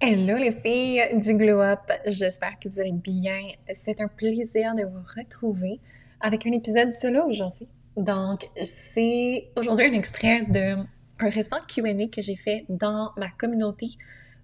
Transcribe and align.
Hello 0.00 0.36
les 0.36 0.52
filles 0.52 1.02
du 1.14 1.34
Glow 1.34 1.60
Up, 1.60 1.80
j'espère 2.06 2.56
que 2.60 2.68
vous 2.68 2.78
allez 2.78 2.92
bien. 2.92 3.40
C'est 3.74 4.00
un 4.00 4.06
plaisir 4.06 4.76
de 4.76 4.84
vous 4.84 5.02
retrouver 5.16 5.80
avec 6.20 6.46
un 6.46 6.52
épisode 6.52 6.92
solo 6.92 7.24
aujourd'hui. 7.24 7.66
Donc, 7.96 8.48
c'est 8.62 9.50
aujourd'hui 9.56 9.86
un 9.86 9.94
extrait 9.94 10.42
de 10.42 10.76
un 11.18 11.28
récent 11.30 11.56
Q&A 11.66 12.06
que 12.06 12.22
j'ai 12.22 12.36
fait 12.36 12.64
dans 12.68 13.10
ma 13.16 13.28
communauté 13.30 13.88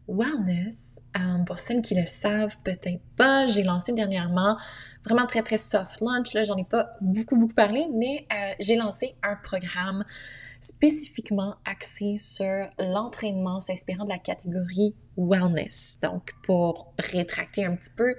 Wellness. 0.09 1.01
Euh, 1.17 1.45
pour 1.46 1.61
celles 1.61 1.82
qui 1.82 1.95
le 1.95 2.05
savent, 2.05 2.57
peut-être 2.64 3.00
pas, 3.16 3.46
j'ai 3.46 3.62
lancé 3.62 3.93
dernièrement 3.93 4.59
vraiment 5.05 5.27
très 5.27 5.43
très 5.43 5.59
soft 5.59 6.00
launch. 6.00 6.34
Là, 6.34 6.43
j'en 6.43 6.57
ai 6.57 6.64
pas 6.64 6.91
beaucoup 7.00 7.36
beaucoup 7.36 7.55
parlé, 7.55 7.86
mais 7.95 8.27
euh, 8.32 8.55
j'ai 8.59 8.75
lancé 8.75 9.14
un 9.23 9.36
programme 9.36 10.05
spécifiquement 10.65 11.57
axé 11.65 12.17
sur 12.19 12.69
l'entraînement 12.79 13.61
s'inspirant 13.61 14.05
de 14.05 14.11
la 14.11 14.19
catégorie 14.19 14.95
wellness. 15.17 15.99
Donc, 16.03 16.35
pour 16.43 16.95
rétracter 16.99 17.64
un 17.64 17.77
petit 17.77 17.90
peu, 17.95 18.14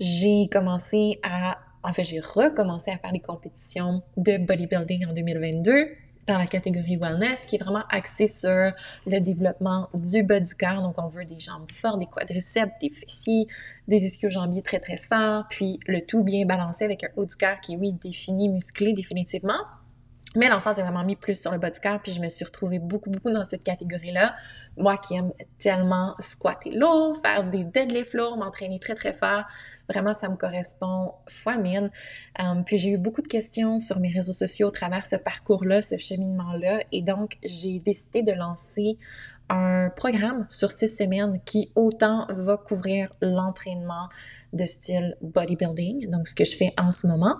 j'ai 0.00 0.48
commencé 0.50 1.20
à, 1.22 1.58
en 1.82 1.92
fait, 1.92 2.04
j'ai 2.04 2.20
recommencé 2.20 2.90
à 2.90 2.98
faire 2.98 3.12
des 3.12 3.20
compétitions 3.20 4.02
de 4.16 4.36
bodybuilding 4.36 5.06
en 5.06 5.12
2022 5.12 5.88
dans 6.26 6.38
la 6.38 6.46
catégorie 6.46 6.96
wellness, 6.96 7.46
qui 7.46 7.54
est 7.54 7.62
vraiment 7.62 7.84
axée 7.88 8.26
sur 8.26 8.72
le 9.06 9.20
développement 9.20 9.88
du 9.94 10.24
bas 10.24 10.40
du 10.40 10.54
corps. 10.56 10.82
Donc, 10.82 10.96
on 10.98 11.06
veut 11.06 11.24
des 11.24 11.38
jambes 11.38 11.70
fortes, 11.70 12.00
des 12.00 12.06
quadriceps, 12.06 12.72
des 12.80 12.90
fessiers, 12.90 13.46
des 13.86 14.04
ischio-jambiers 14.04 14.62
très, 14.62 14.80
très 14.80 14.96
forts, 14.96 15.44
puis 15.48 15.78
le 15.86 16.00
tout 16.00 16.24
bien 16.24 16.44
balancé 16.44 16.84
avec 16.84 17.04
un 17.04 17.08
haut 17.14 17.26
du 17.26 17.36
corps 17.36 17.60
qui 17.62 17.76
oui, 17.76 17.92
défini, 17.92 18.48
musclé 18.48 18.92
définitivement, 18.92 19.60
mais 20.36 20.48
l'enfance 20.48 20.78
est 20.78 20.82
vraiment 20.82 21.04
mis 21.04 21.16
plus 21.16 21.40
sur 21.40 21.50
le 21.52 21.58
bas 21.58 21.70
puis 22.02 22.12
je 22.12 22.20
me 22.20 22.28
suis 22.28 22.44
retrouvée 22.44 22.78
beaucoup, 22.78 23.10
beaucoup 23.10 23.30
dans 23.30 23.44
cette 23.44 23.64
catégorie-là. 23.64 24.34
Moi 24.76 24.98
qui 24.98 25.16
aime 25.16 25.32
tellement 25.58 26.14
squatter 26.18 26.70
lourd, 26.70 27.16
faire 27.24 27.48
des 27.48 27.64
deadlifts 27.64 28.12
lourds, 28.12 28.36
m'entraîner 28.36 28.78
très, 28.78 28.94
très 28.94 29.14
fort, 29.14 29.44
vraiment, 29.88 30.12
ça 30.12 30.28
me 30.28 30.36
correspond 30.36 31.12
fois 31.26 31.56
mille. 31.56 31.90
Um, 32.38 32.64
puis 32.64 32.76
j'ai 32.76 32.90
eu 32.90 32.98
beaucoup 32.98 33.22
de 33.22 33.28
questions 33.28 33.80
sur 33.80 33.98
mes 34.00 34.10
réseaux 34.10 34.34
sociaux 34.34 34.68
au 34.68 34.70
travers 34.70 35.06
ce 35.06 35.16
parcours-là, 35.16 35.80
ce 35.80 35.96
cheminement-là, 35.96 36.80
et 36.92 37.00
donc 37.00 37.38
j'ai 37.42 37.78
décidé 37.78 38.22
de 38.22 38.32
lancer 38.32 38.98
un 39.48 39.90
programme 39.90 40.46
sur 40.48 40.70
six 40.70 40.88
semaines 40.88 41.40
qui 41.44 41.70
autant 41.74 42.26
va 42.28 42.56
couvrir 42.56 43.12
l'entraînement 43.20 44.08
de 44.52 44.64
style 44.64 45.16
bodybuilding, 45.20 46.08
donc 46.10 46.28
ce 46.28 46.34
que 46.34 46.44
je 46.44 46.56
fais 46.56 46.72
en 46.78 46.90
ce 46.90 47.06
moment, 47.06 47.36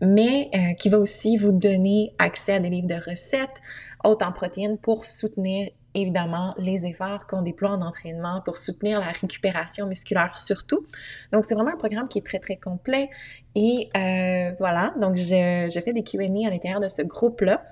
mais 0.00 0.50
euh, 0.54 0.74
qui 0.74 0.88
va 0.88 0.98
aussi 0.98 1.36
vous 1.36 1.52
donner 1.52 2.14
accès 2.18 2.54
à 2.54 2.60
des 2.60 2.68
livres 2.68 2.88
de 2.88 3.10
recettes 3.10 3.60
hautes 4.04 4.22
en 4.22 4.32
protéines 4.32 4.78
pour 4.78 5.04
soutenir 5.04 5.70
évidemment 5.94 6.54
les 6.56 6.86
efforts 6.86 7.26
qu'on 7.26 7.42
déploie 7.42 7.70
en 7.70 7.82
entraînement 7.82 8.40
pour 8.42 8.56
soutenir 8.58 9.00
la 9.00 9.10
récupération 9.20 9.86
musculaire 9.86 10.38
surtout. 10.38 10.86
Donc 11.32 11.44
c'est 11.44 11.54
vraiment 11.54 11.72
un 11.72 11.76
programme 11.76 12.08
qui 12.08 12.18
est 12.18 12.24
très 12.24 12.38
très 12.38 12.56
complet 12.56 13.10
et 13.56 13.88
euh, 13.96 14.52
voilà, 14.58 14.94
donc 15.00 15.16
je, 15.16 15.68
je 15.72 15.80
fais 15.80 15.92
des 15.92 16.04
Q&A 16.04 16.46
à 16.46 16.50
l'intérieur 16.50 16.80
de 16.80 16.88
ce 16.88 17.02
groupe-là 17.02 17.64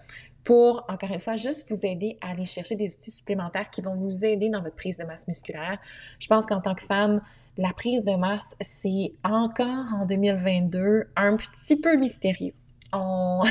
pour, 0.48 0.82
encore 0.88 1.10
une 1.10 1.20
fois, 1.20 1.36
juste 1.36 1.68
vous 1.68 1.84
aider 1.84 2.16
à 2.22 2.30
aller 2.30 2.46
chercher 2.46 2.74
des 2.74 2.94
outils 2.94 3.10
supplémentaires 3.10 3.68
qui 3.68 3.82
vont 3.82 3.94
vous 3.94 4.24
aider 4.24 4.48
dans 4.48 4.62
votre 4.62 4.76
prise 4.76 4.96
de 4.96 5.04
masse 5.04 5.28
musculaire. 5.28 5.76
Je 6.18 6.26
pense 6.26 6.46
qu'en 6.46 6.62
tant 6.62 6.74
que 6.74 6.80
femme, 6.80 7.20
la 7.58 7.70
prise 7.74 8.02
de 8.02 8.16
masse, 8.16 8.56
c'est 8.58 9.12
encore 9.24 9.92
en 9.92 10.06
2022 10.06 11.10
un 11.16 11.36
petit 11.36 11.78
peu 11.78 11.96
mystérieux. 11.96 12.54
On, 12.94 13.42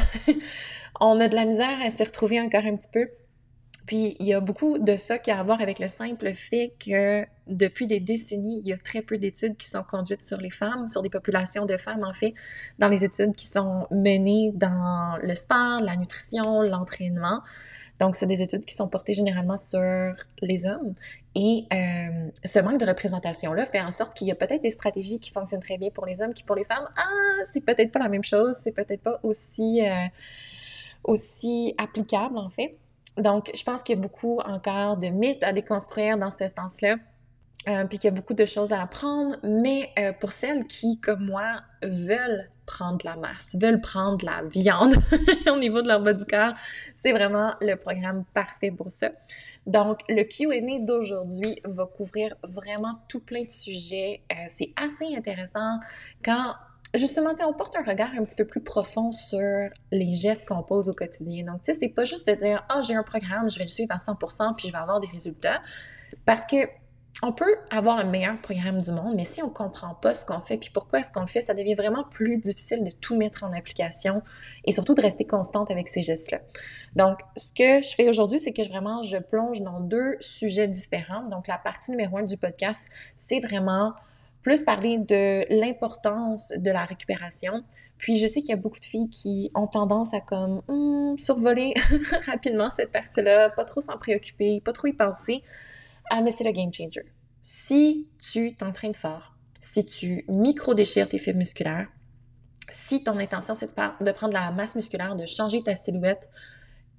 on 0.99 1.19
a 1.19 1.27
de 1.27 1.35
la 1.35 1.45
misère 1.45 1.77
à 1.85 1.91
s'y 1.91 2.03
retrouver 2.03 2.41
encore 2.41 2.65
un 2.65 2.75
petit 2.75 2.89
peu. 2.91 3.07
Puis 3.87 4.17
il 4.19 4.27
y 4.27 4.33
a 4.33 4.41
beaucoup 4.41 4.77
de 4.77 4.95
ça 4.97 5.17
qui 5.17 5.31
a 5.31 5.39
à 5.39 5.43
voir 5.43 5.61
avec 5.61 5.79
le 5.79 5.87
simple 5.87 6.33
fait 6.33 6.73
que 6.77 7.25
depuis 7.47 7.87
des 7.87 8.01
décennies, 8.01 8.59
il 8.59 8.67
y 8.67 8.73
a 8.73 8.77
très 8.77 9.01
peu 9.01 9.17
d'études 9.17 9.55
qui 9.55 9.67
sont 9.67 9.81
conduites 9.81 10.23
sur 10.23 10.39
les 10.39 10.49
femmes, 10.49 10.89
sur 10.89 11.01
des 11.01 11.09
populations 11.09 11.65
de 11.65 11.77
femmes 11.77 12.03
en 12.03 12.13
fait, 12.13 12.33
dans 12.79 12.89
les 12.89 13.05
études 13.05 13.35
qui 13.35 13.47
sont 13.47 13.87
menées 13.89 14.51
dans 14.53 15.17
le 15.23 15.33
sport, 15.33 15.81
la 15.81 15.95
nutrition, 15.95 16.61
l'entraînement. 16.61 17.41
Donc, 17.99 18.15
c'est 18.15 18.27
des 18.27 18.43
études 18.43 18.63
qui 18.65 18.75
sont 18.75 18.87
portées 18.87 19.13
généralement 19.13 19.57
sur 19.57 20.13
les 20.41 20.67
hommes. 20.67 20.93
Et 21.33 21.65
euh, 21.73 22.29
ce 22.43 22.59
manque 22.59 22.79
de 22.79 22.85
représentation-là 22.85 23.65
fait 23.65 23.81
en 23.81 23.89
sorte 23.89 24.15
qu'il 24.15 24.27
y 24.27 24.31
a 24.31 24.35
peut-être 24.35 24.61
des 24.61 24.69
stratégies 24.69 25.19
qui 25.19 25.31
fonctionnent 25.31 25.61
très 25.61 25.77
bien 25.77 25.89
pour 25.89 26.05
les 26.05 26.21
hommes 26.21 26.33
qui 26.33 26.43
pour 26.43 26.55
les 26.55 26.63
femmes, 26.63 26.87
ah, 26.95 27.43
c'est 27.51 27.61
peut-être 27.61 27.91
pas 27.91 27.99
la 27.99 28.09
même 28.09 28.23
chose, 28.23 28.55
c'est 28.55 28.71
peut-être 28.71 29.01
pas 29.01 29.19
aussi, 29.23 29.81
euh, 29.83 30.05
aussi 31.03 31.73
applicable 31.77 32.37
en 32.37 32.49
fait. 32.49 32.75
Donc, 33.17 33.51
je 33.53 33.63
pense 33.63 33.83
qu'il 33.83 33.95
y 33.95 33.99
a 33.99 34.01
beaucoup 34.01 34.39
encore 34.39 34.97
de 34.97 35.07
mythes 35.07 35.43
à 35.43 35.53
déconstruire 35.53 36.17
dans 36.17 36.31
ce 36.31 36.47
sens-là. 36.47 36.95
Euh, 37.67 37.83
puis 37.85 37.97
qu'il 37.97 38.09
y 38.09 38.13
a 38.13 38.15
beaucoup 38.15 38.33
de 38.33 38.45
choses 38.45 38.71
à 38.71 38.81
apprendre, 38.81 39.35
mais 39.43 39.89
euh, 39.99 40.13
pour 40.13 40.31
celles 40.31 40.67
qui, 40.67 41.01
comme 41.01 41.25
moi, 41.25 41.57
veulent 41.83 42.49
prendre 42.65 42.99
la 43.03 43.17
masse, 43.17 43.57
veulent 43.59 43.81
prendre 43.81 44.23
la 44.25 44.43
viande 44.43 44.95
au 45.51 45.57
niveau 45.57 45.81
de 45.81 45.87
leur 45.87 46.01
bas 46.01 46.13
du 46.13 46.23
corps, 46.23 46.53
c'est 46.95 47.11
vraiment 47.11 47.55
le 47.59 47.75
programme 47.75 48.23
parfait 48.33 48.71
pour 48.71 48.89
ça. 48.89 49.09
Donc, 49.65 49.99
le 50.07 50.23
Q&A 50.23 50.79
d'aujourd'hui 50.79 51.59
va 51.65 51.85
couvrir 51.85 52.35
vraiment 52.43 53.01
tout 53.09 53.19
plein 53.19 53.43
de 53.43 53.51
sujets. 53.51 54.21
Euh, 54.31 54.35
c'est 54.47 54.69
assez 54.77 55.13
intéressant 55.13 55.79
quand 56.23 56.53
justement, 56.97 57.31
on 57.45 57.53
porte 57.53 57.75
un 57.75 57.83
regard 57.83 58.09
un 58.17 58.23
petit 58.23 58.35
peu 58.35 58.45
plus 58.45 58.61
profond 58.61 59.11
sur 59.11 59.69
les 59.91 60.15
gestes 60.15 60.47
qu'on 60.47 60.63
pose 60.63 60.89
au 60.89 60.93
quotidien. 60.93 61.43
Donc, 61.45 61.61
tu 61.61 61.73
sais, 61.73 61.79
c'est 61.79 61.89
pas 61.89 62.05
juste 62.05 62.27
de 62.27 62.35
dire, 62.35 62.63
ah, 62.69 62.81
j'ai 62.81 62.95
un 62.95 63.03
programme, 63.03 63.49
je 63.49 63.57
vais 63.57 63.65
le 63.65 63.71
suivre 63.71 63.93
à 63.93 63.97
100%, 63.97 64.55
puis 64.55 64.67
je 64.67 64.73
vais 64.73 64.79
avoir 64.79 64.99
des 64.99 65.07
résultats. 65.07 65.61
Parce 66.25 66.45
que 66.45 66.67
on 67.23 67.31
peut 67.31 67.57
avoir 67.71 68.03
le 68.03 68.09
meilleur 68.09 68.37
programme 68.37 68.79
du 68.79 68.91
monde, 68.91 69.15
mais 69.15 69.23
si 69.23 69.41
on 69.41 69.49
comprend 69.49 69.95
pas 69.95 70.13
ce 70.13 70.23
qu'on 70.23 70.39
fait 70.39 70.57
puis 70.57 70.69
pourquoi 70.71 70.99
est-ce 70.99 71.11
qu'on 71.11 71.21
le 71.21 71.27
fait, 71.27 71.41
ça 71.41 71.55
devient 71.55 71.73
vraiment 71.73 72.03
plus 72.03 72.37
difficile 72.37 72.83
de 72.83 72.91
tout 72.91 73.17
mettre 73.17 73.43
en 73.43 73.53
application 73.53 74.21
et 74.65 74.71
surtout 74.71 74.93
de 74.93 75.01
rester 75.01 75.25
constante 75.25 75.71
avec 75.71 75.87
ces 75.87 76.03
gestes-là. 76.03 76.41
Donc, 76.95 77.19
ce 77.35 77.51
que 77.53 77.81
je 77.81 77.95
fais 77.95 78.07
aujourd'hui, 78.07 78.39
c'est 78.39 78.53
que 78.53 78.67
vraiment, 78.67 79.01
je 79.01 79.17
plonge 79.17 79.61
dans 79.61 79.79
deux 79.79 80.17
sujets 80.19 80.67
différents. 80.67 81.23
Donc, 81.23 81.47
la 81.47 81.57
partie 81.57 81.89
numéro 81.89 82.17
un 82.17 82.23
du 82.23 82.37
podcast, 82.37 82.87
c'est 83.15 83.39
vraiment 83.39 83.93
plus 84.47 84.61
parler 84.61 84.97
de 84.97 85.43
l'importance 85.59 86.53
de 86.55 86.71
la 86.71 86.85
récupération. 86.85 87.65
Puis 87.97 88.17
je 88.17 88.27
sais 88.27 88.39
qu'il 88.39 88.51
y 88.51 88.53
a 88.53 88.55
beaucoup 88.55 88.79
de 88.79 88.85
filles 88.85 89.09
qui 89.09 89.51
ont 89.55 89.67
tendance 89.67 90.13
à 90.13 90.21
comme 90.21 90.61
hmm, 90.69 91.17
survoler 91.17 91.73
rapidement 92.25 92.69
cette 92.69 92.93
partie-là, 92.93 93.49
pas 93.49 93.65
trop 93.65 93.81
s'en 93.81 93.97
préoccuper, 93.97 94.61
pas 94.61 94.71
trop 94.71 94.87
y 94.87 94.93
penser. 94.93 95.43
Ah, 96.09 96.21
mais 96.21 96.31
c'est 96.31 96.45
le 96.45 96.53
game 96.53 96.71
changer. 96.71 97.03
Si 97.41 98.07
tu 98.19 98.55
t'entraînes 98.55 98.93
fort, 98.93 99.35
si 99.59 99.85
tu 99.85 100.23
micro-déchires 100.29 101.09
tes 101.09 101.17
fibres 101.17 101.39
musculaires, 101.39 101.89
si 102.71 103.03
ton 103.03 103.19
intention 103.19 103.53
c'est 103.53 103.67
de 103.67 104.11
prendre 104.13 104.33
la 104.33 104.51
masse 104.51 104.75
musculaire, 104.75 105.15
de 105.15 105.25
changer 105.25 105.61
ta 105.61 105.75
silhouette, 105.75 106.29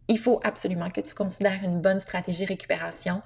il 0.09 0.19
faut 0.19 0.39
absolument 0.45 0.91
que 0.91 1.01
tu 1.01 1.15
considères 1.15 1.65
une 1.65 1.81
bonne 1.81 2.01
stratégie 2.01 2.45
récupération 2.45 3.23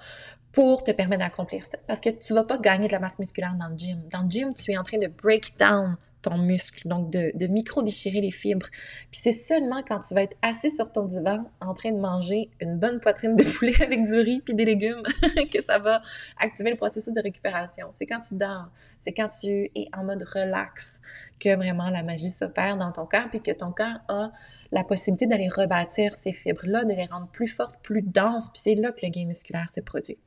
pour 0.52 0.84
te 0.84 0.90
permettre 0.90 1.22
d'accomplir 1.22 1.64
ça. 1.64 1.78
Parce 1.86 2.00
que 2.00 2.10
tu 2.10 2.34
vas 2.34 2.44
pas 2.44 2.58
gagner 2.58 2.86
de 2.86 2.92
la 2.92 3.00
masse 3.00 3.18
musculaire 3.18 3.54
dans 3.58 3.68
le 3.68 3.76
gym. 3.76 4.02
Dans 4.12 4.22
le 4.22 4.30
gym, 4.30 4.54
tu 4.54 4.72
es 4.72 4.76
en 4.76 4.82
train 4.82 4.98
de 4.98 5.06
break 5.06 5.58
down 5.58 5.96
ton 6.22 6.38
muscle, 6.38 6.86
donc 6.88 7.10
de, 7.10 7.32
de 7.34 7.46
micro-déchirer 7.46 8.20
les 8.20 8.30
fibres. 8.30 8.68
Puis 9.10 9.20
c'est 9.20 9.32
seulement 9.32 9.82
quand 9.86 9.98
tu 9.98 10.14
vas 10.14 10.22
être 10.22 10.36
assis 10.40 10.70
sur 10.70 10.90
ton 10.92 11.04
divan 11.04 11.44
en 11.60 11.74
train 11.74 11.90
de 11.90 11.98
manger 11.98 12.48
une 12.60 12.78
bonne 12.78 13.00
poitrine 13.00 13.34
de 13.34 13.42
poulet 13.42 13.74
avec 13.82 14.04
du 14.04 14.14
riz 14.14 14.40
puis 14.40 14.54
des 14.54 14.64
légumes 14.64 15.02
que 15.52 15.60
ça 15.60 15.78
va 15.78 16.00
activer 16.38 16.70
le 16.70 16.76
processus 16.76 17.12
de 17.12 17.20
récupération. 17.20 17.88
C'est 17.92 18.06
quand 18.06 18.20
tu 18.20 18.36
dors, 18.36 18.70
c'est 18.98 19.12
quand 19.12 19.28
tu 19.28 19.70
es 19.74 19.88
en 19.92 20.04
mode 20.04 20.22
relax 20.22 21.02
que 21.40 21.54
vraiment 21.56 21.90
la 21.90 22.02
magie 22.02 22.30
s'opère 22.30 22.76
dans 22.76 22.92
ton 22.92 23.04
corps 23.04 23.28
puis 23.28 23.42
que 23.42 23.50
ton 23.50 23.72
corps 23.72 23.98
a 24.08 24.30
la 24.72 24.84
possibilité 24.84 25.26
d'aller 25.26 25.48
rebâtir 25.48 26.14
ces 26.14 26.32
fibres-là, 26.32 26.84
de 26.84 26.94
les 26.94 27.04
rendre 27.04 27.28
plus 27.28 27.46
fortes, 27.46 27.76
plus 27.82 28.02
denses, 28.02 28.48
puis 28.48 28.60
c'est 28.60 28.74
là 28.74 28.90
que 28.90 29.00
le 29.02 29.10
gain 29.10 29.26
musculaire 29.26 29.68
se 29.68 29.80
produit. 29.80 30.18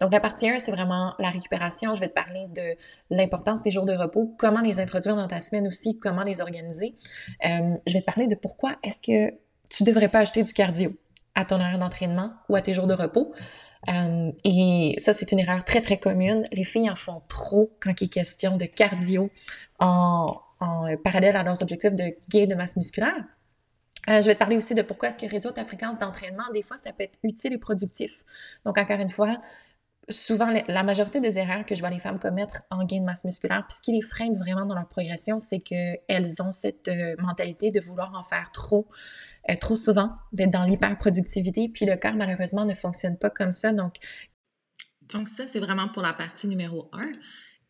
Donc 0.00 0.10
la 0.12 0.20
partie 0.20 0.48
1, 0.48 0.58
c'est 0.58 0.72
vraiment 0.72 1.14
la 1.18 1.28
récupération. 1.28 1.94
Je 1.94 2.00
vais 2.00 2.08
te 2.08 2.14
parler 2.14 2.46
de 2.48 2.76
l'importance 3.14 3.62
des 3.62 3.70
jours 3.70 3.84
de 3.84 3.92
repos, 3.92 4.34
comment 4.38 4.60
les 4.60 4.80
introduire 4.80 5.16
dans 5.16 5.28
ta 5.28 5.40
semaine 5.40 5.68
aussi, 5.68 5.98
comment 5.98 6.24
les 6.24 6.40
organiser. 6.40 6.94
Euh, 7.44 7.76
je 7.86 7.92
vais 7.92 8.00
te 8.00 8.06
parler 8.06 8.26
de 8.26 8.34
pourquoi 8.34 8.76
est-ce 8.82 9.00
que 9.00 9.34
tu 9.68 9.84
devrais 9.84 10.08
pas 10.08 10.20
acheter 10.20 10.42
du 10.42 10.52
cardio 10.52 10.92
à 11.34 11.44
ton 11.44 11.56
horaire 11.56 11.78
d'entraînement 11.78 12.32
ou 12.48 12.56
à 12.56 12.62
tes 12.62 12.72
jours 12.72 12.86
de 12.86 12.94
repos. 12.94 13.34
Euh, 13.88 14.32
et 14.44 14.96
ça, 14.98 15.12
c'est 15.12 15.30
une 15.32 15.38
erreur 15.38 15.62
très, 15.64 15.82
très 15.82 15.98
commune. 15.98 16.48
Les 16.52 16.64
filles 16.64 16.90
en 16.90 16.94
font 16.94 17.22
trop 17.28 17.70
quand 17.80 18.00
il 18.00 18.04
est 18.04 18.08
question 18.08 18.56
de 18.56 18.64
cardio 18.64 19.30
en, 19.78 20.40
en 20.60 20.96
parallèle 21.04 21.36
à 21.36 21.42
leurs 21.42 21.60
objectifs 21.60 21.94
de 21.94 22.14
gain 22.30 22.46
de 22.46 22.54
masse 22.54 22.76
musculaire. 22.76 23.24
Euh, 24.08 24.22
je 24.22 24.26
vais 24.26 24.34
te 24.34 24.38
parler 24.38 24.56
aussi 24.56 24.74
de 24.74 24.82
pourquoi 24.82 25.10
est-ce 25.10 25.18
que 25.18 25.30
réduire 25.30 25.52
ta 25.52 25.64
fréquence 25.64 25.98
d'entraînement, 25.98 26.50
des 26.52 26.62
fois, 26.62 26.78
ça 26.78 26.92
peut 26.92 27.04
être 27.04 27.18
utile 27.22 27.52
et 27.52 27.58
productif. 27.58 28.24
Donc, 28.64 28.78
encore 28.78 28.98
une 28.98 29.10
fois, 29.10 29.40
souvent, 30.08 30.52
la 30.68 30.82
majorité 30.82 31.20
des 31.20 31.38
erreurs 31.38 31.64
que 31.66 31.74
je 31.74 31.80
vois 31.80 31.90
les 31.90 31.98
femmes 31.98 32.18
commettre 32.18 32.62
en 32.70 32.84
gain 32.84 33.00
de 33.00 33.04
masse 33.04 33.24
musculaire, 33.24 33.64
puis 33.68 33.76
ce 33.76 33.82
qui 33.82 33.92
les 33.92 34.00
freine 34.00 34.36
vraiment 34.36 34.64
dans 34.64 34.74
leur 34.74 34.88
progression, 34.88 35.38
c'est 35.38 35.60
qu'elles 35.60 36.42
ont 36.42 36.52
cette 36.52 36.88
euh, 36.88 37.14
mentalité 37.18 37.70
de 37.70 37.80
vouloir 37.80 38.14
en 38.14 38.22
faire 38.22 38.50
trop, 38.52 38.88
euh, 39.50 39.56
trop 39.56 39.76
souvent, 39.76 40.12
d'être 40.32 40.50
dans 40.50 40.64
l'hyperproductivité, 40.64 41.68
puis 41.68 41.84
le 41.84 41.96
corps, 41.96 42.14
malheureusement, 42.14 42.64
ne 42.64 42.74
fonctionne 42.74 43.18
pas 43.18 43.30
comme 43.30 43.52
ça. 43.52 43.72
Donc, 43.72 43.98
ça, 45.26 45.46
c'est 45.46 45.60
vraiment 45.60 45.88
pour 45.88 46.02
la 46.02 46.12
partie 46.12 46.48
numéro 46.48 46.88
1. 46.92 47.00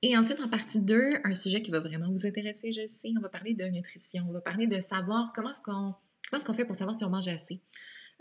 Et 0.02 0.16
ensuite, 0.16 0.40
en 0.42 0.48
partie 0.48 0.82
2, 0.82 1.20
un 1.24 1.34
sujet 1.34 1.60
qui 1.60 1.70
va 1.70 1.80
vraiment 1.80 2.08
vous 2.08 2.26
intéresser, 2.26 2.72
je 2.72 2.86
sais, 2.86 3.10
on 3.18 3.20
va 3.20 3.28
parler 3.28 3.52
de 3.52 3.64
nutrition, 3.64 4.24
on 4.28 4.32
va 4.32 4.40
parler 4.40 4.66
de 4.66 4.80
savoir 4.80 5.32
comment 5.34 5.50
est-ce 5.50 5.60
qu'on 5.62 5.94
est 6.38 6.44
qu'on 6.44 6.52
fait 6.52 6.64
pour 6.64 6.76
savoir 6.76 6.94
si 6.94 7.04
on 7.04 7.10
mange 7.10 7.28
assez? 7.28 7.60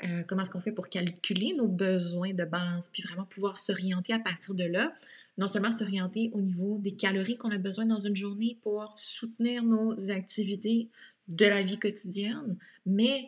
Euh, 0.04 0.24
comment 0.28 0.44
est-ce 0.44 0.52
qu'on 0.52 0.62
fait 0.62 0.72
pour 0.72 0.90
calculer 0.90 1.54
nos 1.54 1.68
besoins 1.68 2.34
de 2.34 2.46
base, 2.46 2.90
puis 2.90 3.04
vraiment 3.04 3.26
pouvoir 3.26 3.58
s'orienter 3.58 4.14
à 4.14 4.20
partir 4.20 4.56
de 4.56 4.64
là? 4.64 4.94
Non 5.38 5.48
seulement 5.48 5.72
s'orienter 5.72 6.32
au 6.34 6.42
niveau 6.42 6.78
des 6.80 6.96
calories 6.96 7.38
qu'on 7.38 7.52
a 7.52 7.58
besoin 7.58 7.86
dans 7.86 8.00
une 8.00 8.16
journée 8.16 8.58
pour 8.62 8.94
soutenir 8.98 9.64
nos 9.64 10.10
activités 10.10 10.90
de 11.28 11.46
la 11.46 11.62
vie 11.62 11.78
quotidienne, 11.78 12.58
mais 12.86 13.26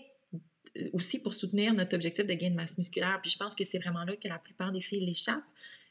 euh, 0.77 0.89
aussi 0.93 1.21
pour 1.21 1.33
soutenir 1.33 1.73
notre 1.73 1.95
objectif 1.95 2.25
de 2.25 2.33
gain 2.33 2.49
de 2.49 2.55
masse 2.55 2.77
musculaire. 2.77 3.19
Puis 3.21 3.31
je 3.31 3.37
pense 3.37 3.53
que 3.53 3.63
c'est 3.63 3.79
vraiment 3.79 4.03
là 4.05 4.15
que 4.15 4.27
la 4.27 4.39
plupart 4.39 4.71
des 4.71 4.81
filles 4.81 5.05
l'échappent. 5.05 5.43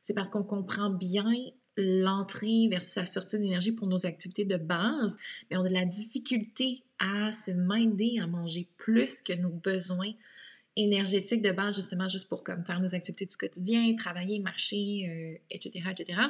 C'est 0.03 0.15
parce 0.15 0.31
qu'on 0.31 0.45
comprend 0.45 0.89
bien 0.89 1.31
l'entrée 1.77 2.69
versus 2.71 2.97
la 2.97 3.07
sortie 3.07 3.39
d'énergie 3.39 3.73
pour 3.73 3.89
nos 3.89 4.07
activités 4.07 4.45
de 4.45 4.57
base, 4.57 5.17
mais 5.51 5.57
on 5.57 5.65
a 5.65 5.69
de 5.69 5.75
la 5.75 5.85
difficulté 5.85 6.83
à 6.99 7.33
se 7.33 7.51
minder 7.53 8.19
à 8.21 8.27
manger 8.27 8.69
plus 8.77 9.23
que 9.23 9.33
nos 9.35 9.51
besoins 9.51 10.13
énergétiques 10.77 11.43
de 11.43 11.53
base, 11.53 11.77
justement, 11.77 12.09
juste 12.09 12.29
pour 12.29 12.45
comme, 12.45 12.65
faire 12.65 12.81
nos 12.81 12.95
activités 12.95 13.27
du 13.27 13.37
quotidien, 13.37 13.95
travailler, 13.95 14.39
marcher, 14.41 15.39
etc., 15.51 15.83
euh, 15.87 15.91
etc. 15.91 16.21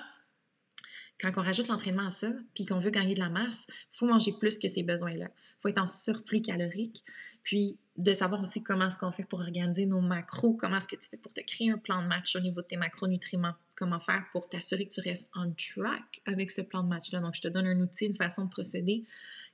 Quand 1.20 1.30
on 1.36 1.42
rajoute 1.42 1.68
l'entraînement 1.68 2.06
à 2.06 2.10
ça, 2.10 2.30
puis 2.54 2.64
qu'on 2.64 2.78
veut 2.78 2.90
gagner 2.90 3.14
de 3.14 3.20
la 3.20 3.28
masse, 3.28 3.66
il 3.68 3.98
faut 3.98 4.06
manger 4.06 4.32
plus 4.38 4.58
que 4.58 4.68
ces 4.68 4.82
besoins-là. 4.82 5.26
Il 5.28 5.56
faut 5.60 5.68
être 5.68 5.80
en 5.80 5.86
surplus 5.86 6.42
calorique. 6.42 7.04
Puis 7.42 7.78
de 7.96 8.14
savoir 8.14 8.40
aussi 8.40 8.62
comment 8.62 8.86
est-ce 8.86 8.98
qu'on 8.98 9.10
fait 9.10 9.28
pour 9.28 9.40
organiser 9.40 9.86
nos 9.86 10.00
macros, 10.00 10.54
comment 10.54 10.76
est-ce 10.76 10.88
que 10.88 10.96
tu 10.96 11.08
fais 11.08 11.18
pour 11.18 11.34
te 11.34 11.40
créer 11.40 11.70
un 11.70 11.78
plan 11.78 12.02
de 12.02 12.06
match 12.06 12.34
au 12.36 12.40
niveau 12.40 12.62
de 12.62 12.66
tes 12.66 12.76
macronutriments, 12.76 13.54
comment 13.76 13.98
faire 13.98 14.24
pour 14.32 14.48
t'assurer 14.48 14.86
que 14.86 14.94
tu 14.94 15.00
restes 15.00 15.30
on 15.34 15.52
track 15.52 16.22
avec 16.24 16.50
ce 16.50 16.62
plan 16.62 16.82
de 16.82 16.88
match-là. 16.88 17.18
Donc, 17.18 17.34
je 17.34 17.42
te 17.42 17.48
donne 17.48 17.66
un 17.66 17.80
outil, 17.80 18.06
une 18.06 18.14
façon 18.14 18.46
de 18.46 18.50
procéder 18.50 19.04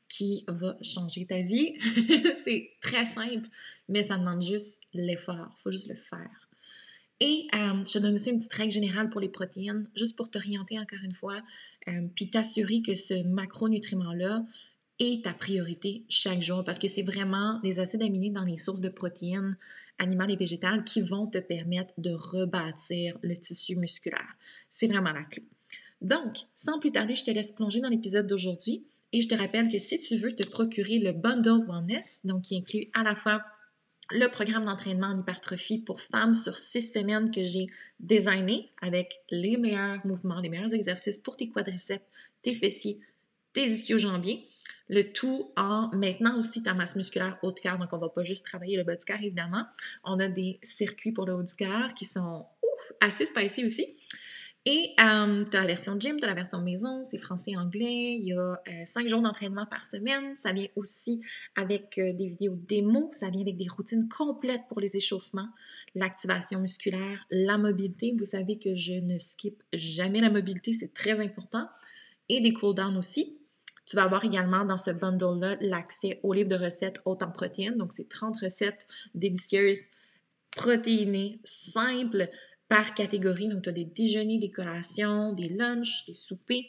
qui 0.09 0.45
va 0.47 0.77
changer 0.83 1.27
ta 1.27 1.41
vie. 1.41 1.75
c'est 2.35 2.71
très 2.81 3.07
simple, 3.07 3.49
mais 3.89 4.03
ça 4.03 4.17
demande 4.17 4.43
juste 4.43 4.89
l'effort. 4.95 5.53
Il 5.57 5.63
faut 5.63 5.71
juste 5.71 5.89
le 5.89 5.97
faire. 5.97 6.46
Et 7.21 7.47
euh, 7.55 7.83
je 7.85 7.93
te 7.95 7.99
donne 7.99 8.15
aussi 8.15 8.31
une 8.31 8.39
petite 8.39 8.53
règle 8.53 8.73
générale 8.73 9.09
pour 9.09 9.21
les 9.21 9.29
protéines, 9.29 9.89
juste 9.97 10.17
pour 10.17 10.31
t'orienter 10.31 10.79
encore 10.79 10.99
une 11.03 11.15
fois, 11.15 11.41
euh, 11.89 12.09
puis 12.15 12.29
t'assurer 12.29 12.83
que 12.83 12.95
ce 12.95 13.15
macronutriment-là, 13.29 14.45
est 14.99 15.25
ta 15.25 15.33
priorité 15.33 16.05
chaque 16.09 16.41
jour 16.41 16.65
parce 16.65 16.79
que 16.79 16.89
c'est 16.89 17.03
vraiment 17.03 17.61
les 17.63 17.81
acides 17.81 18.03
aminés 18.03 18.31
dans 18.31 18.45
les 18.45 18.57
sources 18.57 18.81
de 18.81 18.89
protéines 18.89 19.57
animales 19.99 20.31
et 20.31 20.37
végétales 20.37 20.85
qui 20.85 21.03
vont 21.03 21.27
te 21.27 21.39
permettre 21.39 21.93
de 21.99 22.13
rebâtir 22.13 23.19
le 23.23 23.37
tissu 23.37 23.77
musculaire. 23.77 24.37
C'est 24.69 24.87
vraiment 24.87 25.13
la 25.13 25.25
clé. 25.25 25.43
Donc, 26.01 26.37
sans 26.55 26.79
plus 26.79 26.93
tarder, 26.93 27.15
je 27.15 27.25
te 27.25 27.31
laisse 27.31 27.53
plonger 27.53 27.81
dans 27.81 27.89
l'épisode 27.89 28.27
d'aujourd'hui 28.27 28.87
et 29.13 29.21
je 29.21 29.29
te 29.29 29.35
rappelle 29.35 29.69
que 29.69 29.79
si 29.79 30.01
tu 30.01 30.17
veux 30.17 30.35
te 30.35 30.47
procurer 30.49 30.97
le 30.97 31.13
Bundle 31.13 31.67
Wellness, 31.69 32.23
donc 32.25 32.43
qui 32.43 32.57
inclut 32.57 32.89
à 32.95 33.03
la 33.03 33.15
fois 33.15 33.43
le 34.11 34.29
programme 34.29 34.65
d'entraînement 34.65 35.09
en 35.09 35.17
hypertrophie 35.17 35.79
pour 35.79 36.01
femmes 36.01 36.35
sur 36.35 36.57
six 36.57 36.93
semaines 36.93 37.31
que 37.31 37.43
j'ai 37.43 37.67
designé 38.01 38.71
avec 38.81 39.21
les 39.31 39.57
meilleurs 39.57 40.05
mouvements, 40.07 40.41
les 40.41 40.49
meilleurs 40.49 40.75
exercices 40.75 41.19
pour 41.19 41.37
tes 41.37 41.49
quadriceps, 41.49 42.05
tes 42.43 42.53
fessiers, 42.53 43.01
tes 43.53 43.67
ischio-jambiers, 43.67 44.47
le 44.89 45.03
tout 45.03 45.53
en 45.57 45.89
maintenant 45.93 46.39
aussi 46.39 46.63
ta 46.63 46.75
masse 46.75 46.95
musculaire 46.97 47.39
haut 47.43 47.51
de 47.51 47.59
cœur. 47.59 47.79
Donc, 47.79 47.93
on 47.93 47.99
va 47.99 48.09
pas 48.09 48.23
juste 48.23 48.47
travailler 48.47 48.77
le 48.77 48.85
bas 48.85 48.95
du 48.95 49.05
cœur, 49.05 49.19
évidemment. 49.21 49.65
On 50.05 50.21
a 50.21 50.29
des 50.29 50.61
circuits 50.63 51.13
pour 51.13 51.27
le 51.27 51.35
haut 51.35 51.43
du 51.43 51.55
cœur 51.55 51.93
qui 51.95 52.05
sont 52.05 52.47
ouf, 52.63 52.93
assez 53.01 53.27
spicy 53.27 53.65
aussi. 53.65 53.87
Et 54.69 54.95
euh, 55.01 55.45
tu 55.45 55.57
as 55.57 55.61
la 55.61 55.67
version 55.69 55.97
gym, 55.99 56.17
tu 56.19 56.25
as 56.25 56.27
la 56.27 56.35
version 56.35 56.61
maison, 56.61 57.05
c'est 57.05 57.19
français-anglais. 57.19 58.19
Il 58.21 58.27
y 58.27 58.33
a 58.33 58.37
euh, 58.37 58.57
cinq 58.85 59.07
jours 59.07 59.23
d'entraînement 59.23 59.65
par 59.65 59.85
semaine. 59.85 60.35
Ça 60.35 60.53
vient 60.53 60.67
aussi 60.75 61.23
avec 61.55 61.99
euh, 61.99 62.13
des 62.13 62.27
vidéos 62.27 62.57
démo. 62.67 63.09
Ça 63.13 63.31
vient 63.31 63.43
avec 63.43 63.57
des 63.57 63.69
routines 63.69 64.09
complètes 64.09 64.63
pour 64.69 64.81
les 64.81 64.97
échauffements, 64.97 65.49
l'activation 65.95 66.59
musculaire, 66.59 67.21
la 67.31 67.59
mobilité. 67.59 68.13
Vous 68.19 68.25
savez 68.25 68.59
que 68.59 68.75
je 68.75 68.95
ne 68.95 69.19
skip 69.19 69.63
jamais 69.73 70.21
la 70.21 70.31
mobilité, 70.31 70.73
c'est 70.73 70.93
très 70.93 71.21
important. 71.21 71.69
Et 72.29 72.41
des 72.41 72.53
cool-downs 72.53 72.97
aussi. 72.97 73.39
Tu 73.87 73.95
vas 73.95 74.03
avoir 74.03 74.25
également 74.25 74.65
dans 74.65 74.77
ce 74.77 74.91
bundle-là 74.91 75.59
l'accès 75.61 76.19
au 76.25 76.33
livre 76.33 76.49
de 76.49 76.57
recettes 76.57 77.01
hautes 77.05 77.23
en 77.23 77.31
protéines. 77.31 77.77
Donc, 77.77 77.93
c'est 77.93 78.09
30 78.09 78.37
recettes 78.43 78.85
délicieuses, 79.15 79.91
protéinées, 80.51 81.39
simples 81.45 82.29
par 82.69 82.95
catégorie. 82.95 83.47
Donc, 83.47 83.63
tu 83.63 83.69
as 83.69 83.73
des 83.73 83.85
déjeuners, 83.85 84.39
des 84.39 84.51
collations, 84.51 85.33
des 85.33 85.49
lunchs, 85.49 86.07
des 86.07 86.15
soupers. 86.15 86.65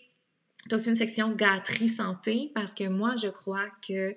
Tu 0.67 0.73
as 0.73 0.75
aussi 0.75 0.89
une 0.89 0.95
section 0.95 1.31
gâterie 1.31 1.89
santé 1.89 2.51
parce 2.53 2.73
que 2.73 2.87
moi, 2.87 3.15
je 3.15 3.27
crois 3.27 3.69
que 3.87 4.15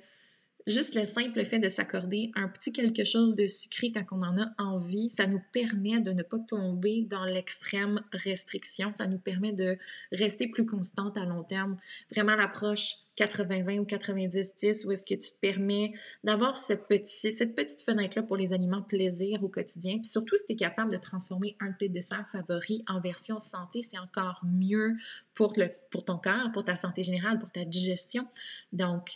Juste 0.66 0.94
le 0.94 1.04
simple 1.04 1.44
fait 1.44 1.58
de 1.58 1.68
s'accorder 1.68 2.30
un 2.34 2.48
petit 2.48 2.72
quelque 2.72 3.04
chose 3.04 3.34
de 3.34 3.46
sucré 3.46 3.92
quand 3.92 4.04
on 4.12 4.22
en 4.22 4.34
a 4.40 4.52
envie, 4.58 5.08
ça 5.10 5.26
nous 5.26 5.40
permet 5.52 6.00
de 6.00 6.12
ne 6.12 6.22
pas 6.22 6.38
tomber 6.38 7.06
dans 7.08 7.24
l'extrême 7.24 8.02
restriction, 8.12 8.92
ça 8.92 9.06
nous 9.06 9.18
permet 9.18 9.52
de 9.52 9.78
rester 10.12 10.48
plus 10.48 10.66
constante 10.66 11.16
à 11.16 11.24
long 11.24 11.42
terme. 11.42 11.76
Vraiment 12.10 12.36
l'approche 12.36 12.96
80-20 13.16 13.80
ou 13.80 13.84
90-10 13.84 14.86
où 14.86 14.92
est-ce 14.92 15.04
que 15.04 15.14
tu 15.14 15.32
te 15.32 15.40
permets 15.40 15.92
d'avoir 16.24 16.56
ce 16.56 16.72
petit, 16.72 17.32
cette 17.32 17.54
petite 17.54 17.82
fenêtre-là 17.82 18.22
pour 18.22 18.36
les 18.36 18.52
aliments 18.52 18.82
plaisir 18.82 19.42
au 19.42 19.48
quotidien. 19.48 19.94
Puis 19.94 20.10
surtout, 20.10 20.36
si 20.36 20.46
tu 20.46 20.52
es 20.52 20.56
capable 20.56 20.90
de 20.92 20.96
transformer 20.96 21.56
un 21.60 21.70
de 21.70 21.76
tes 21.76 21.88
desserts 21.88 22.26
favoris 22.30 22.82
en 22.86 23.00
version 23.00 23.38
santé, 23.38 23.82
c'est 23.82 23.98
encore 23.98 24.40
mieux 24.44 24.94
pour, 25.34 25.54
pour 25.90 26.04
ton 26.04 26.18
corps, 26.18 26.50
pour 26.52 26.64
ta 26.64 26.76
santé 26.76 27.02
générale, 27.02 27.38
pour 27.38 27.52
ta 27.52 27.64
digestion. 27.64 28.26
Donc, 28.72 29.10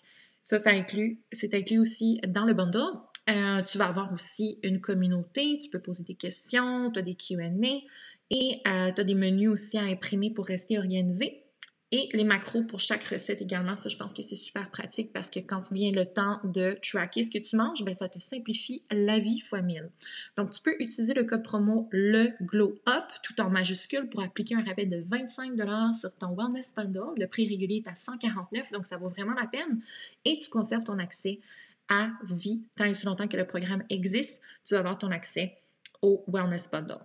ça, 0.45 0.59
ça 0.59 0.71
inclut, 0.71 1.23
c'est 1.33 1.55
inclus 1.55 1.79
aussi 1.79 2.21
dans 2.29 2.45
le 2.45 2.53
bundle. 2.53 2.83
Euh, 3.31 3.63
tu 3.63 3.79
vas 3.79 3.87
avoir 3.87 4.13
aussi 4.13 4.61
une 4.63 4.79
communauté, 4.81 5.59
tu 5.59 5.71
peux 5.71 5.81
poser 5.81 6.05
des 6.05 6.15
questions, 6.15 6.91
tu 6.93 6.99
as 6.99 7.03
des 7.03 7.15
QA 7.15 7.45
et 8.31 8.61
euh, 8.69 8.93
tu 8.93 9.01
as 9.01 9.05
des 9.05 9.15
menus 9.15 9.49
aussi 9.49 9.79
à 9.79 9.85
imprimer 9.85 10.31
pour 10.31 10.47
rester 10.47 10.79
organisé. 10.79 11.44
Et 11.97 12.09
les 12.13 12.25
macros 12.25 12.65
pour 12.65 12.81
chaque 12.81 13.05
recette 13.05 13.41
également, 13.41 13.77
ça 13.77 13.89
je 13.89 13.97
pense 13.97 14.13
que 14.13 14.21
c'est 14.21 14.35
super 14.35 14.69
pratique 14.73 15.13
parce 15.13 15.31
que 15.31 15.39
quand 15.39 15.61
vient 15.71 15.93
le 15.93 16.05
temps 16.05 16.41
de 16.43 16.77
tracker 16.83 17.23
ce 17.23 17.31
que 17.31 17.39
tu 17.39 17.55
manges, 17.55 17.85
ben 17.85 17.95
ça 17.95 18.09
te 18.09 18.19
simplifie 18.19 18.83
la 18.91 19.21
vie 19.21 19.39
fois 19.39 19.63
1000. 19.63 19.93
Donc 20.37 20.51
tu 20.51 20.61
peux 20.61 20.75
utiliser 20.81 21.15
le 21.15 21.23
code 21.23 21.45
promo 21.45 21.89
le 21.93 22.31
glow 22.43 22.75
up 22.89 23.05
tout 23.23 23.41
en 23.41 23.49
majuscule 23.49 24.09
pour 24.09 24.25
appliquer 24.25 24.57
un 24.57 24.65
rabais 24.65 24.87
de 24.87 25.05
25 25.07 25.53
sur 25.95 26.13
ton 26.17 26.35
wellness 26.35 26.75
bundle. 26.75 27.15
Le 27.17 27.29
prix 27.29 27.49
régulier 27.49 27.77
est 27.77 27.89
à 27.89 27.95
149 27.95 28.73
donc 28.73 28.85
ça 28.85 28.97
vaut 28.97 29.09
vraiment 29.09 29.35
la 29.35 29.47
peine 29.47 29.81
et 30.25 30.37
tu 30.37 30.51
conserves 30.51 30.83
ton 30.83 30.99
accès 30.99 31.39
à 31.89 32.11
vie 32.29 32.65
tant 32.75 32.87
et 32.87 32.91
aussi 32.91 33.07
longtemps 33.07 33.29
que 33.29 33.37
le 33.37 33.47
programme 33.47 33.85
existe, 33.89 34.43
tu 34.65 34.75
vas 34.75 34.81
avoir 34.81 34.99
ton 34.99 35.13
accès 35.13 35.57
au 36.03 36.25
wellness 36.27 36.69
bundle. 36.73 36.99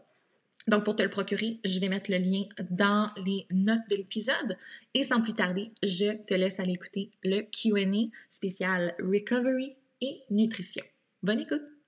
Donc, 0.70 0.84
pour 0.84 0.96
te 0.96 1.02
le 1.02 1.10
procurer, 1.10 1.60
je 1.66 1.80
vais 1.80 1.90
mettre 1.90 2.12
le 2.12 2.18
lien 2.18 2.44
dans 2.70 3.10
les 3.26 3.44
notes 3.52 3.90
de 3.90 3.96
l'épisode. 3.96 4.56
Et 4.94 5.04
sans 5.04 5.20
plus 5.20 5.34
tarder, 5.34 5.72
je 5.82 6.16
te 6.26 6.36
laisse 6.36 6.60
aller 6.60 6.74
écouter 6.74 7.10
le 7.24 7.42
QA 7.42 8.10
spécial 8.30 8.94
Recovery 9.00 9.76
et 10.02 10.22
Nutrition. 10.30 10.84
Bonne 11.24 11.40
écoute! 11.40 11.79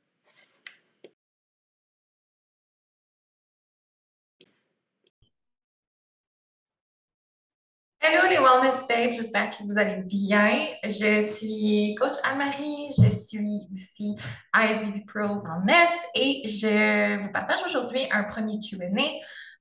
Hello 8.03 8.27
les 8.27 8.39
Wellness 8.39 8.87
Babes, 8.89 9.13
j'espère 9.13 9.51
que 9.51 9.61
vous 9.61 9.77
allez 9.77 10.01
bien. 10.01 10.65
Je 10.83 11.21
suis 11.21 11.93
coach 11.99 12.15
Anne-Marie, 12.23 12.87
je 12.97 13.15
suis 13.15 13.67
aussi 13.71 14.15
IFBB 14.55 15.05
Pro 15.05 15.43
Wellness 15.43 15.91
et 16.15 16.41
je 16.47 17.21
vous 17.21 17.31
partage 17.31 17.59
aujourd'hui 17.63 18.07
un 18.11 18.23
premier 18.23 18.57
Q&A. 18.59 19.03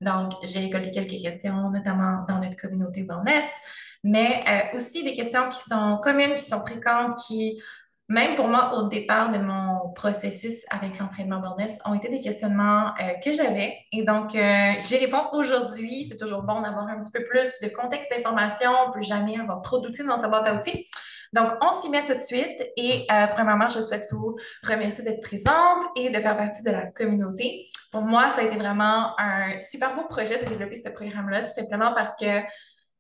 Donc, 0.03 0.33
j'ai 0.43 0.61
récolté 0.61 0.91
quelques 0.91 1.21
questions, 1.21 1.69
notamment 1.69 2.25
dans 2.27 2.39
notre 2.39 2.57
communauté 2.57 3.07
Wellness, 3.07 3.45
mais 4.03 4.43
euh, 4.49 4.79
aussi 4.79 5.05
des 5.05 5.13
questions 5.13 5.47
qui 5.51 5.59
sont 5.59 6.01
communes, 6.03 6.35
qui 6.35 6.45
sont 6.45 6.61
fréquentes, 6.61 7.19
qui 7.27 7.61
même 8.11 8.35
pour 8.35 8.49
moi, 8.49 8.75
au 8.75 8.89
départ 8.89 9.31
de 9.31 9.39
mon 9.39 9.93
processus 9.93 10.65
avec 10.69 10.99
l'entraînement 10.99 11.41
wellness, 11.41 11.79
ont 11.85 11.95
été 11.95 12.09
des 12.09 12.21
questionnements 12.21 12.89
euh, 13.01 13.13
que 13.25 13.33
j'avais. 13.33 13.73
Et 13.93 14.03
donc, 14.03 14.35
euh, 14.35 14.73
j'y 14.83 14.97
réponds 14.97 15.29
aujourd'hui. 15.33 16.05
C'est 16.09 16.17
toujours 16.17 16.43
bon 16.43 16.61
d'avoir 16.61 16.89
un 16.89 17.01
petit 17.01 17.13
peu 17.13 17.23
plus 17.23 17.61
de 17.63 17.69
contexte 17.69 18.11
d'information. 18.11 18.69
On 18.85 18.89
ne 18.89 18.95
peut 18.95 19.03
jamais 19.03 19.39
avoir 19.39 19.63
trop 19.63 19.79
d'outils 19.79 20.05
dans 20.05 20.17
sa 20.17 20.27
boîte 20.27 20.45
à 20.49 20.55
outils. 20.55 20.89
Donc, 21.33 21.51
on 21.61 21.71
s'y 21.71 21.89
met 21.89 22.05
tout 22.05 22.15
de 22.15 22.19
suite. 22.19 22.61
Et 22.77 23.07
euh, 23.13 23.29
premièrement, 23.29 23.69
je 23.69 23.81
souhaite 23.81 24.09
vous 24.11 24.37
remercier 24.65 25.05
d'être 25.05 25.23
présente 25.23 25.85
et 25.95 26.11
de 26.11 26.19
faire 26.19 26.37
partie 26.37 26.65
de 26.65 26.71
la 26.73 26.87
communauté. 26.87 27.69
Pour 27.93 28.03
moi, 28.03 28.29
ça 28.31 28.41
a 28.41 28.43
été 28.43 28.57
vraiment 28.57 29.15
un 29.21 29.61
super 29.61 29.95
beau 29.95 30.03
projet 30.09 30.43
de 30.43 30.49
développer 30.49 30.75
ce 30.75 30.89
programme-là, 30.91 31.43
tout 31.43 31.53
simplement 31.53 31.93
parce 31.95 32.17
que 32.17 32.41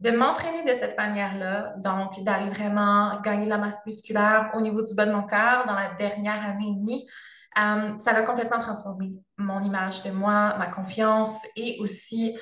de 0.01 0.11
m'entraîner 0.11 0.65
de 0.65 0.75
cette 0.75 0.97
manière-là, 0.97 1.75
donc 1.79 2.23
d'aller 2.25 2.51
vraiment 2.51 3.21
gagner 3.21 3.45
de 3.45 3.51
la 3.51 3.59
masse 3.59 3.85
musculaire 3.87 4.51
au 4.55 4.61
niveau 4.61 4.83
du 4.83 4.95
bas 4.95 5.07
de 5.07 5.13
mon 5.13 5.23
corps 5.23 5.67
dans 5.67 5.75
la 5.75 5.95
dernière 5.99 6.43
année 6.45 6.71
et 6.71 6.75
demie, 6.75 7.07
Euh, 7.59 7.99
ça 7.99 8.13
a 8.13 8.23
complètement 8.23 8.61
transformé 8.61 9.11
mon 9.37 9.61
image 9.61 10.05
de 10.05 10.13
moi, 10.13 10.55
ma 10.57 10.69
confiance 10.69 11.45
et 11.57 11.79
aussi 11.81 12.39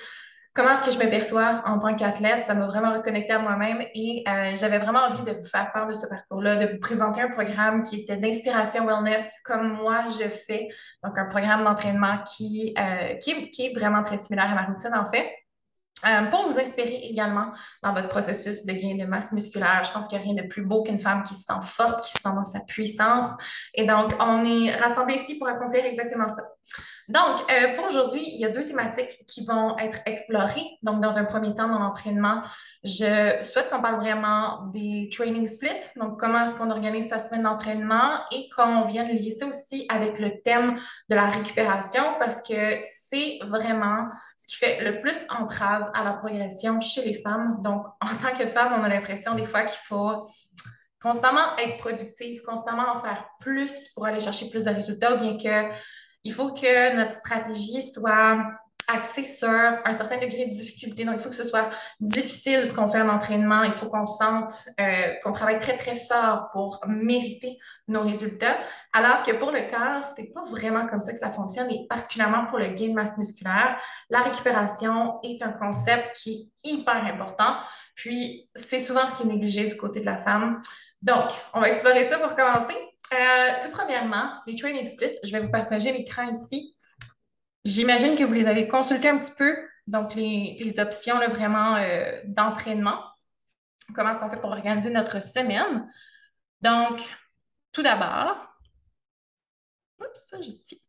comment 0.55 0.73
est-ce 0.73 0.83
que 0.85 0.91
je 0.91 0.99
me 0.99 1.09
perçois 1.09 1.63
en 1.65 1.79
tant 1.79 1.95
qu'athlète. 1.97 2.45
Ça 2.45 2.53
m'a 2.55 2.67
vraiment 2.67 2.93
reconnecté 2.93 3.33
à 3.33 3.39
moi-même 3.39 3.81
et 3.95 4.23
euh, 4.29 4.55
j'avais 4.55 4.79
vraiment 4.79 5.05
envie 5.09 5.23
de 5.23 5.33
vous 5.33 5.49
faire 5.49 5.73
part 5.73 5.87
de 5.87 5.95
ce 5.95 6.07
parcours-là, 6.07 6.57
de 6.57 6.67
vous 6.73 6.79
présenter 6.79 7.23
un 7.23 7.31
programme 7.31 7.85
qui 7.85 8.03
était 8.03 8.19
d'inspiration 8.19 8.85
wellness 8.87 9.41
comme 9.47 9.73
moi 9.83 10.05
je 10.21 10.29
fais. 10.29 10.69
Donc, 11.03 11.17
un 11.17 11.25
programme 11.31 11.65
d'entraînement 11.65 12.19
qui, 12.37 12.75
euh, 12.79 13.15
qui, 13.17 13.51
qui 13.51 13.67
est 13.67 13.75
vraiment 13.75 14.03
très 14.03 14.19
similaire 14.19 14.51
à 14.53 14.55
ma 14.55 14.67
routine 14.67 14.95
en 14.95 15.07
fait. 15.07 15.27
Euh, 16.07 16.23
pour 16.31 16.49
vous 16.49 16.61
inspirer 16.61 17.01
également 17.11 17.51
dans 17.83 17.93
votre 17.93 18.09
processus 18.09 18.65
de 18.65 18.73
gain 18.73 18.97
de 18.97 19.05
masse 19.05 19.33
musculaire. 19.33 19.83
Je 19.85 19.91
pense 19.91 20.07
qu'il 20.07 20.17
n'y 20.19 20.25
a 20.25 20.27
rien 20.29 20.43
de 20.43 20.49
plus 20.49 20.63
beau 20.63 20.85
qu'une 20.85 20.99
femme 20.99 21.25
qui 21.25 21.35
se 21.35 21.43
sent 21.43 21.61
forte, 21.63 22.05
qui 22.05 22.13
se 22.13 22.23
sent 22.23 22.35
dans 22.37 22.45
sa 22.45 22.61
puissance. 22.61 23.27
Et 23.75 23.85
donc, 23.85 24.13
on 24.21 24.45
est 24.45 24.77
rassemblés 24.77 25.17
ici 25.17 25.39
pour 25.39 25.49
accomplir 25.49 25.85
exactement 25.85 26.29
ça. 26.29 26.43
Donc, 27.09 27.41
euh, 27.51 27.75
pour 27.75 27.87
aujourd'hui, 27.87 28.23
il 28.23 28.39
y 28.39 28.45
a 28.45 28.51
deux 28.51 28.67
thématiques 28.67 29.25
qui 29.27 29.43
vont 29.43 29.79
être 29.79 29.99
explorées. 30.05 30.79
Donc, 30.83 31.01
dans 31.01 31.17
un 31.17 31.25
premier 31.25 31.55
temps, 31.55 31.67
dans 31.67 31.79
l'entraînement, 31.79 32.43
je 32.85 33.39
souhaite 33.43 33.71
qu'on 33.71 33.81
parle 33.81 33.97
vraiment 33.97 34.67
des 34.73 35.09
training 35.11 35.47
splits. 35.47 35.89
Donc, 35.97 36.21
comment 36.21 36.45
est-ce 36.45 36.55
qu'on 36.55 36.71
organise 36.71 37.09
sa 37.09 37.19
semaine 37.19 37.45
d'entraînement 37.45 38.21
et 38.31 38.51
qu'on 38.55 38.85
vienne 38.85 39.09
lier 39.09 39.31
ça 39.31 39.47
aussi 39.47 39.87
avec 39.89 40.19
le 40.19 40.43
thème 40.43 40.77
de 41.09 41.15
la 41.15 41.31
récupération 41.31 42.03
parce 42.19 42.43
que 42.43 42.79
c'est 42.83 43.39
vraiment 43.49 44.09
ce 44.37 44.47
qui 44.49 44.57
fait 44.57 44.85
le 44.85 44.99
plus 44.99 45.17
entrave 45.31 45.91
à 45.95 46.05
la 46.05 46.13
progression 46.13 46.79
chez 46.83 47.03
les 47.03 47.15
femmes. 47.15 47.57
Donc, 47.63 47.87
en 48.03 48.17
tant 48.23 48.37
que 48.37 48.47
femme, 48.47 48.75
on 48.79 48.85
a 48.85 48.89
l'impression 48.89 49.35
des 49.35 49.47
fois 49.47 49.63
qu'il 49.63 49.81
faut 49.85 50.29
constamment 51.01 51.57
être 51.57 51.79
productive, 51.79 52.43
constamment 52.43 52.91
en 52.93 53.01
faire 53.01 53.25
plus 53.41 53.89
pour 53.95 54.05
aller 54.05 54.21
chercher 54.21 54.51
plus 54.51 54.65
de 54.65 54.71
résultats, 54.71 55.15
bien 55.17 55.39
que 55.39 55.73
il 56.25 56.33
faut 56.33 56.53
que 56.53 56.97
notre 56.97 57.15
stratégie 57.15 57.83
soit 57.83 58.39
axée 58.89 59.27
sur 59.27 59.49
un 59.49 59.93
certain 59.93 60.17
degré 60.17 60.47
de 60.47 60.51
difficulté. 60.51 61.05
Donc, 61.05 61.17
il 61.17 61.21
faut 61.21 61.29
que 61.29 61.35
ce 61.35 61.45
soit 61.45 61.69
difficile 62.01 62.67
ce 62.67 62.75
qu'on 62.75 62.89
fait 62.89 63.01
en 63.01 63.09
entraînement. 63.11 63.63
Il 63.63 63.73
faut 63.73 63.87
qu'on 63.87 64.07
sente 64.07 64.65
euh, 64.81 65.13
qu'on 65.23 65.33
travaille 65.33 65.59
très, 65.59 65.77
très 65.77 65.95
fort 65.95 66.49
pour 66.53 66.81
mériter 66.87 67.59
nos 67.87 68.01
résultats. 68.01 68.57
Alors 68.95 69.23
que 69.23 69.33
pour 69.33 69.51
le 69.51 69.61
corps, 69.69 70.03
c'est 70.03 70.33
pas 70.33 70.41
vraiment 70.51 70.87
comme 70.87 71.03
ça 71.03 71.13
que 71.13 71.19
ça 71.19 71.31
fonctionne 71.31 71.71
et 71.71 71.87
particulièrement 71.87 72.47
pour 72.47 72.59
le 72.59 72.69
gain 72.69 72.89
de 72.89 72.95
masse 72.95 73.19
musculaire, 73.19 73.79
la 74.09 74.21
récupération 74.21 75.19
est 75.23 75.43
un 75.43 75.53
concept 75.53 76.17
qui 76.17 76.51
est 76.65 76.71
hyper 76.71 77.05
important. 77.05 77.57
Puis, 77.95 78.49
c'est 78.55 78.81
souvent 78.81 79.05
ce 79.07 79.15
qui 79.17 79.25
est 79.25 79.33
négligé 79.33 79.67
du 79.67 79.77
côté 79.77 80.01
de 80.01 80.07
la 80.07 80.17
femme. 80.17 80.63
Donc, 81.03 81.31
on 81.53 81.61
va 81.61 81.69
explorer 81.69 82.05
ça 82.05 82.19
pour 82.19 82.35
commencer. 82.35 82.75
Euh, 83.13 83.53
tout 83.63 83.71
premièrement, 83.71 84.33
les 84.47 84.57
training 84.57 84.85
splits, 84.85 85.19
je 85.23 85.33
vais 85.33 85.41
vous 85.41 85.51
partager 85.51 85.93
l'écran 85.93 86.29
ici. 86.31 86.77
J'imagine 87.65 88.17
que 88.17 88.25
vous 88.25 88.35
les 88.35 88.47
avez 88.47 88.69
consultés 88.69 89.09
un 89.09 89.19
petit 89.19 89.33
peu, 89.37 89.57
donc 89.87 90.15
les, 90.15 90.75
options 90.79 91.19
là, 91.19 91.29
vraiment 91.29 91.77
euh, 91.77 92.21
d'entraînement. 92.25 93.03
Comment 93.95 94.11
est-ce 94.11 94.21
qu'on 94.21 94.29
fait 94.29 94.41
pour 94.41 94.51
organiser 94.51 94.91
notre 94.91 95.23
semaine? 95.23 95.89
Donc, 96.61 97.01
tout 97.73 97.83
d'abord, 97.83 98.37
oups, 100.01 100.35
juste 100.43 100.71
ici. 100.71 100.83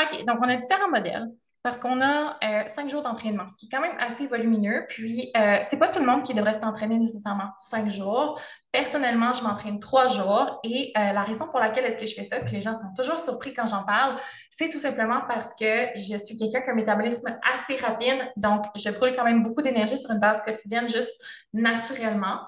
OK, 0.00 0.24
donc 0.26 0.38
on 0.40 0.48
a 0.48 0.56
différents 0.56 0.90
modèles 0.90 1.26
parce 1.62 1.78
qu'on 1.78 2.00
a 2.00 2.38
euh, 2.42 2.62
cinq 2.68 2.88
jours 2.88 3.02
d'entraînement, 3.02 3.44
ce 3.50 3.56
qui 3.56 3.66
est 3.66 3.68
quand 3.68 3.82
même 3.82 3.96
assez 3.98 4.26
volumineux. 4.26 4.86
Puis, 4.88 5.30
euh, 5.36 5.58
c'est 5.62 5.78
pas 5.78 5.88
tout 5.88 6.00
le 6.00 6.06
monde 6.06 6.22
qui 6.22 6.32
devrait 6.32 6.54
s'entraîner 6.54 6.98
nécessairement 6.98 7.50
cinq 7.58 7.88
jours. 7.88 8.40
Personnellement, 8.72 9.32
je 9.34 9.42
m'entraîne 9.42 9.78
trois 9.78 10.08
jours 10.08 10.58
et 10.64 10.92
euh, 10.96 11.12
la 11.12 11.22
raison 11.22 11.48
pour 11.48 11.60
laquelle 11.60 11.84
est-ce 11.84 11.98
que 11.98 12.06
je 12.06 12.14
fais 12.14 12.24
ça, 12.24 12.40
puis 12.40 12.54
les 12.54 12.60
gens 12.62 12.74
sont 12.74 12.92
toujours 12.96 13.18
surpris 13.18 13.52
quand 13.52 13.66
j'en 13.66 13.82
parle, 13.82 14.16
c'est 14.48 14.70
tout 14.70 14.78
simplement 14.78 15.20
parce 15.28 15.52
que 15.54 15.88
je 15.96 16.16
suis 16.16 16.36
quelqu'un 16.36 16.62
qui 16.62 16.70
a 16.70 16.72
un 16.72 16.76
métabolisme 16.76 17.36
assez 17.52 17.76
rapide, 17.76 18.32
donc 18.36 18.64
je 18.76 18.88
brûle 18.90 19.14
quand 19.14 19.24
même 19.24 19.42
beaucoup 19.42 19.60
d'énergie 19.60 19.98
sur 19.98 20.10
une 20.10 20.20
base 20.20 20.40
quotidienne 20.42 20.88
juste 20.88 21.20
naturellement. 21.52 22.40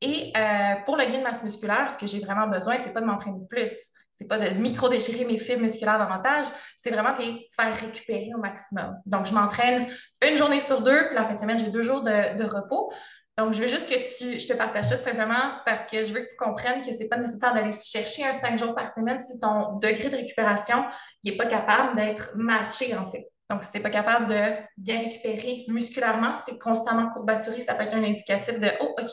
Et 0.00 0.32
euh, 0.36 0.74
pour 0.84 0.96
le 0.96 1.06
gain 1.06 1.18
de 1.18 1.22
masse 1.22 1.42
musculaire, 1.42 1.90
ce 1.90 1.98
que 1.98 2.06
j'ai 2.06 2.20
vraiment 2.20 2.46
besoin, 2.46 2.76
c'est 2.76 2.92
pas 2.92 3.00
de 3.00 3.06
m'entraîner 3.06 3.40
plus 3.48 3.72
c'est 4.14 4.28
pas 4.28 4.38
de 4.38 4.50
micro-déchirer 4.50 5.24
mes 5.24 5.38
fibres 5.38 5.62
musculaires 5.62 5.98
davantage, 5.98 6.46
c'est 6.76 6.90
vraiment 6.90 7.14
de 7.14 7.22
les 7.22 7.48
faire 7.54 7.76
récupérer 7.76 8.30
au 8.34 8.38
maximum. 8.38 8.96
Donc, 9.06 9.26
je 9.26 9.34
m'entraîne 9.34 9.88
une 10.26 10.36
journée 10.36 10.60
sur 10.60 10.82
deux, 10.82 11.06
puis 11.06 11.16
la 11.16 11.24
fin 11.24 11.34
de 11.34 11.40
semaine, 11.40 11.58
j'ai 11.58 11.70
deux 11.70 11.82
jours 11.82 12.02
de, 12.02 12.44
repos. 12.44 12.92
Donc, 13.36 13.52
je 13.52 13.60
veux 13.60 13.66
juste 13.66 13.88
que 13.88 13.94
tu, 13.96 14.38
je 14.38 14.46
te 14.46 14.52
partage 14.52 14.86
ça 14.86 14.96
tout 14.96 15.02
simplement 15.02 15.58
parce 15.66 15.90
que 15.90 16.04
je 16.04 16.12
veux 16.14 16.20
que 16.20 16.30
tu 16.30 16.36
comprennes 16.38 16.82
que 16.82 16.92
c'est 16.92 17.08
pas 17.08 17.16
nécessaire 17.16 17.52
d'aller 17.52 17.72
chercher 17.72 18.24
un 18.24 18.32
cinq 18.32 18.56
jours 18.56 18.76
par 18.76 18.88
semaine 18.88 19.18
si 19.18 19.40
ton 19.40 19.78
degré 19.78 20.08
de 20.08 20.16
récupération 20.16 20.84
n'est 21.24 21.36
pas 21.36 21.46
capable 21.46 21.96
d'être 21.96 22.30
matché, 22.36 22.96
en 22.96 23.04
fait. 23.04 23.28
Donc, 23.50 23.64
si 23.64 23.72
tu 23.72 23.78
n'es 23.78 23.82
pas 23.82 23.90
capable 23.90 24.28
de 24.28 24.40
bien 24.76 25.00
récupérer 25.00 25.64
musculairement, 25.66 26.32
si 26.34 26.44
tu 26.44 26.54
es 26.54 26.58
constamment 26.58 27.10
courbaturé, 27.10 27.60
ça 27.60 27.74
peut 27.74 27.82
être 27.82 27.94
un 27.94 28.04
indicatif 28.04 28.60
de 28.60 28.68
Oh, 28.80 28.94
OK, 28.98 29.10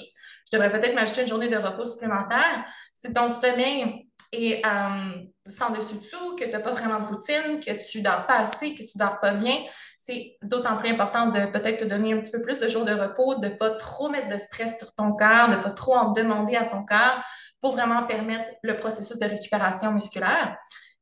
je 0.51 0.58
devrais 0.58 0.72
peut-être 0.72 0.93
m'ajouter 0.93 1.22
une 1.22 1.27
journée 1.27 1.50
de 1.50 1.58
repos 1.58 1.86
supplémentaire. 1.86 2.65
Si 2.93 3.12
ton 3.13 3.27
sommeil 3.27 4.10
et 4.31 4.61
euh, 4.65 5.23
sans 5.47 5.71
dessus-dessous, 5.71 6.35
que 6.38 6.45
tu 6.45 6.51
n'as 6.51 6.59
pas 6.59 6.71
vraiment 6.71 7.00
de 7.00 7.05
routine, 7.05 7.59
que 7.59 7.71
tu 7.91 8.01
dors 8.01 8.25
pas 8.25 8.39
assez, 8.39 8.75
que 8.75 8.83
tu 8.83 8.97
dors 8.97 9.19
pas 9.19 9.33
bien, 9.33 9.57
c'est 9.97 10.38
d'autant 10.41 10.77
plus 10.77 10.89
important 10.89 11.27
de 11.27 11.51
peut-être 11.51 11.81
te 11.81 11.85
donner 11.85 12.13
un 12.13 12.19
petit 12.19 12.31
peu 12.31 12.41
plus 12.41 12.59
de 12.59 12.67
jours 12.67 12.85
de 12.85 12.93
repos, 12.93 13.35
de 13.35 13.50
pas 13.50 13.71
trop 13.71 14.09
mettre 14.09 14.29
de 14.29 14.38
stress 14.38 14.79
sur 14.79 14.93
ton 14.95 15.13
corps, 15.13 15.50
de 15.50 15.57
pas 15.57 15.71
trop 15.71 15.95
en 15.95 16.11
demander 16.11 16.55
à 16.55 16.65
ton 16.65 16.85
corps 16.85 17.21
pour 17.59 17.73
vraiment 17.73 18.03
permettre 18.03 18.50
le 18.63 18.77
processus 18.77 19.19
de 19.19 19.25
récupération 19.25 19.91
musculaire. 19.91 20.57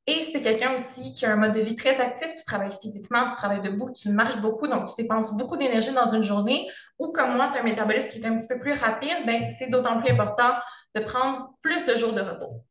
Et 0.07 0.21
si 0.23 0.31
tu 0.31 0.39
es 0.39 0.41
quelqu'un 0.41 0.73
aussi 0.73 1.13
qui 1.13 1.25
a 1.25 1.31
un 1.31 1.35
mode 1.35 1.53
de 1.53 1.59
vie 1.59 1.75
très 1.75 2.01
actif, 2.01 2.33
tu 2.35 2.43
travailles 2.43 2.75
physiquement, 2.81 3.27
tu 3.27 3.35
travailles 3.35 3.61
debout, 3.61 3.91
tu 3.91 4.09
marches 4.09 4.37
beaucoup, 4.37 4.67
donc 4.67 4.87
tu 4.87 5.01
dépenses 5.01 5.37
beaucoup 5.37 5.55
d'énergie 5.55 5.93
dans 5.93 6.11
une 6.11 6.23
journée, 6.23 6.67
ou 6.97 7.11
comme 7.11 7.35
moi, 7.35 7.49
tu 7.51 7.57
as 7.57 7.61
un 7.61 7.63
métabolisme 7.63 8.09
qui 8.09 8.19
est 8.19 8.25
un 8.25 8.37
petit 8.37 8.47
peu 8.47 8.59
plus 8.59 8.73
rapide, 8.73 9.25
ben, 9.27 9.47
c'est 9.49 9.69
d'autant 9.69 9.99
plus 9.99 10.09
important 10.09 10.55
de 10.95 11.01
prendre 11.01 11.51
plus 11.61 11.85
de 11.85 11.95
jours 11.95 12.13
de 12.13 12.21
repos. 12.21 12.63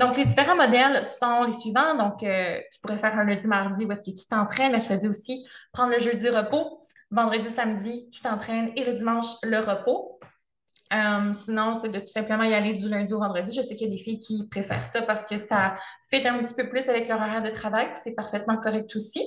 Donc, 0.00 0.16
les 0.16 0.24
différents 0.24 0.56
modèles 0.56 1.04
sont 1.04 1.44
les 1.44 1.52
suivants. 1.52 1.94
Donc, 1.94 2.22
euh, 2.22 2.58
tu 2.72 2.80
pourrais 2.80 2.96
faire 2.96 3.14
un 3.18 3.24
lundi, 3.24 3.46
mardi 3.46 3.84
où 3.84 3.92
est-ce 3.92 4.00
que 4.00 4.16
tu 4.16 4.26
t'entraînes, 4.26 4.72
mercredi 4.72 5.06
aussi, 5.06 5.46
prendre 5.72 5.92
le 5.92 6.00
jeudi 6.00 6.30
repos, 6.30 6.80
vendredi, 7.10 7.50
samedi, 7.50 8.08
tu 8.10 8.22
t'entraînes 8.22 8.72
et 8.76 8.84
le 8.86 8.94
dimanche, 8.94 9.26
le 9.42 9.58
repos. 9.58 10.18
Euh, 10.94 11.34
sinon, 11.34 11.74
c'est 11.74 11.90
de 11.90 12.00
tout 12.00 12.08
simplement 12.08 12.44
y 12.44 12.54
aller 12.54 12.72
du 12.72 12.88
lundi 12.88 13.12
au 13.12 13.18
vendredi. 13.18 13.54
Je 13.54 13.60
sais 13.60 13.74
qu'il 13.76 13.88
y 13.88 13.92
a 13.92 13.94
des 13.94 14.02
filles 14.02 14.18
qui 14.18 14.48
préfèrent 14.48 14.86
ça 14.86 15.02
parce 15.02 15.26
que 15.26 15.36
ça 15.36 15.76
fait 16.08 16.26
un 16.26 16.38
petit 16.38 16.54
peu 16.54 16.70
plus 16.70 16.88
avec 16.88 17.06
leur 17.06 17.20
horaire 17.20 17.42
de 17.42 17.50
travail. 17.50 17.88
C'est 17.94 18.14
parfaitement 18.14 18.56
correct 18.56 18.96
aussi. 18.96 19.22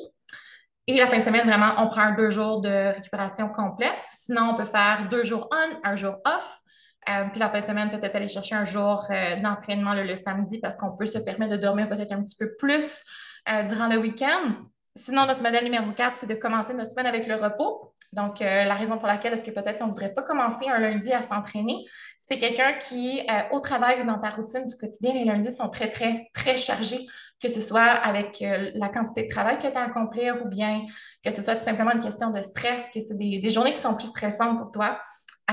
Et 0.88 0.98
la 0.98 1.08
fin 1.08 1.20
de 1.20 1.24
semaine, 1.24 1.46
vraiment, 1.46 1.76
on 1.78 1.88
prend 1.88 2.16
deux 2.16 2.32
jours 2.32 2.62
de 2.62 2.94
récupération 2.96 3.48
complète. 3.48 3.94
Sinon, 4.10 4.54
on 4.54 4.56
peut 4.56 4.66
faire 4.66 5.08
deux 5.10 5.24
jours 5.24 5.48
on, 5.52 5.80
un 5.84 5.96
jour 5.96 6.18
off. 6.26 6.63
Euh, 7.10 7.26
puis 7.30 7.40
la 7.40 7.50
fin 7.50 7.60
de 7.60 7.66
semaine, 7.66 7.90
peut-être 7.92 8.16
aller 8.16 8.28
chercher 8.28 8.56
un 8.56 8.66
jour 8.66 9.06
euh, 9.10 9.36
d'entraînement 9.42 9.94
le, 9.94 10.16
samedi 10.16 10.60
parce 10.60 10.76
qu'on 10.76 10.96
peut 10.96 11.06
se 11.06 11.18
permettre 11.18 11.54
de 11.54 11.58
dormir 11.58 11.90
peut-être 11.90 12.12
un 12.12 12.24
petit 12.24 12.36
peu 12.36 12.56
plus 12.56 13.04
euh, 13.50 13.64
durant 13.64 13.88
le 13.88 13.98
week-end. 13.98 14.54
Sinon, 14.96 15.26
notre 15.26 15.42
modèle 15.42 15.64
numéro 15.64 15.92
4, 15.92 16.18
c'est 16.18 16.28
de 16.28 16.36
commencer 16.36 16.74
notre 16.74 16.92
semaine 16.92 17.08
avec 17.08 17.28
le 17.28 17.36
repos. 17.36 17.94
Donc, 18.14 18.42
la 18.42 18.76
raison 18.76 19.00
pour 19.00 19.08
laquelle 19.08 19.34
est-ce 19.34 19.44
que 19.44 19.50
peut-être 19.50 19.82
on 19.82 19.86
ne 19.86 19.90
voudrait 19.90 20.14
pas 20.14 20.22
commencer 20.22 20.70
un 20.70 20.78
lundi 20.78 21.12
à 21.12 21.24
s'entraîner, 21.24 21.84
c'est 22.20 22.38
quelqu'un 22.38 22.74
qui, 22.74 23.26
au 23.50 23.60
travail 23.60 24.04
ou 24.04 24.06
dans 24.06 24.20
ta 24.20 24.30
routine 24.30 24.64
du 24.66 24.76
quotidien, 24.76 25.14
les 25.14 25.26
lundis 25.26 25.52
sont 25.52 25.68
très, 25.68 25.90
très, 25.90 26.30
très 26.32 26.58
chargés, 26.58 27.08
que 27.42 27.50
ce 27.50 27.60
soit 27.60 27.82
avec 27.82 28.38
la 28.76 28.90
quantité 28.90 29.24
de 29.24 29.30
travail 29.30 29.58
que 29.58 29.66
tu 29.66 29.76
as 29.76 29.82
à 29.82 29.86
accomplir 29.86 30.46
ou 30.46 30.48
bien 30.48 30.84
que 31.26 31.32
ce 31.32 31.42
soit 31.42 31.56
tout 31.56 31.64
simplement 31.64 31.94
une 31.94 32.04
question 32.04 32.30
de 32.30 32.40
stress, 32.42 32.86
que 32.94 33.00
c'est 33.00 33.18
des, 33.18 33.40
des 33.40 33.50
journées 33.50 33.74
qui 33.74 33.82
sont 33.82 33.96
plus 33.96 34.10
stressantes 34.10 34.60
pour 34.60 34.72
toi 34.72 35.00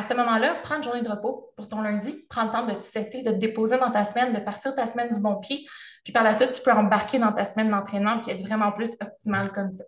à 0.01 0.09
ce 0.09 0.15
moment-là, 0.15 0.57
prends 0.63 0.77
une 0.77 0.83
journée 0.83 1.03
de 1.03 1.09
repos 1.09 1.53
pour 1.57 1.69
ton 1.69 1.83
lundi, 1.83 2.25
prends 2.31 2.45
le 2.45 2.51
temps 2.51 2.67
de 2.67 2.73
te 2.73 2.83
setter, 2.83 3.23
de 3.23 3.31
te 3.31 3.37
déposer 3.37 3.79
dans 3.79 3.91
ta 3.91 4.05
semaine, 4.05 4.33
de 4.33 4.41
partir 4.41 4.75
ta 4.75 4.87
semaine 4.87 5.09
du 5.13 5.21
bon 5.21 5.37
pied. 5.37 5.67
Puis 6.05 6.13
par 6.13 6.23
la 6.23 6.35
suite, 6.35 6.53
tu 6.53 6.63
peux 6.63 6.73
embarquer 6.73 7.19
dans 7.19 7.33
ta 7.33 7.45
semaine 7.45 7.71
d'entraînement 7.71 8.21
puis 8.21 8.33
être 8.33 8.41
vraiment 8.41 8.73
plus 8.73 8.97
optimal 9.01 9.53
comme 9.53 9.71
ça. 9.71 9.85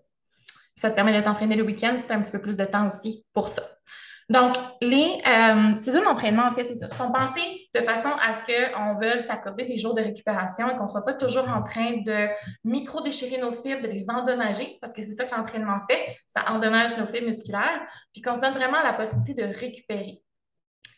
Ça 0.77 0.91
te 0.91 0.95
permet 0.95 1.19
de 1.19 1.25
t'entraîner 1.25 1.57
le 1.57 1.63
week-end 1.65 1.95
si 1.97 2.07
tu 2.07 2.13
as 2.13 2.17
un 2.17 2.23
petit 2.23 2.33
peu 2.33 2.41
plus 2.41 2.57
de 2.57 2.65
temps 2.65 2.87
aussi 2.87 3.25
pour 3.33 3.49
ça. 3.49 3.63
Donc, 4.33 4.57
les, 4.81 5.21
euh, 5.27 5.77
ces 5.77 5.93
d'entraînement, 5.93 6.47
en 6.47 6.51
fait, 6.51 6.65
sont 6.65 7.13
pensées 7.13 7.69
de 7.75 7.81
façon 7.81 8.09
à 8.09 8.33
ce 8.33 8.41
qu'on 8.47 8.95
veuille 8.95 9.21
s'accorder 9.21 9.67
des 9.67 9.77
jours 9.77 9.95
de 9.95 10.01
récupération 10.01 10.71
et 10.71 10.77
qu'on 10.77 10.85
ne 10.85 10.89
soit 10.89 11.05
pas 11.05 11.13
toujours 11.13 11.47
en 11.49 11.63
train 11.63 11.99
de 11.99 12.29
micro-déchirer 12.65 13.39
nos 13.39 13.53
fibres, 13.53 13.83
de 13.83 13.89
les 13.89 14.09
endommager, 14.09 14.79
parce 14.81 14.95
que 14.95 15.03
c'est 15.03 15.11
ça 15.11 15.25
que 15.27 15.37
l'entraînement 15.37 15.79
fait, 15.81 16.17
ça 16.27 16.51
endommage 16.51 16.97
nos 16.97 17.05
fibres 17.05 17.27
musculaires, 17.27 17.83
puis 18.15 18.23
qu'on 18.23 18.35
se 18.35 18.41
donne 18.41 18.55
vraiment 18.55 18.83
la 18.83 18.95
possibilité 18.95 19.35
de 19.35 19.55
récupérer. 19.55 20.23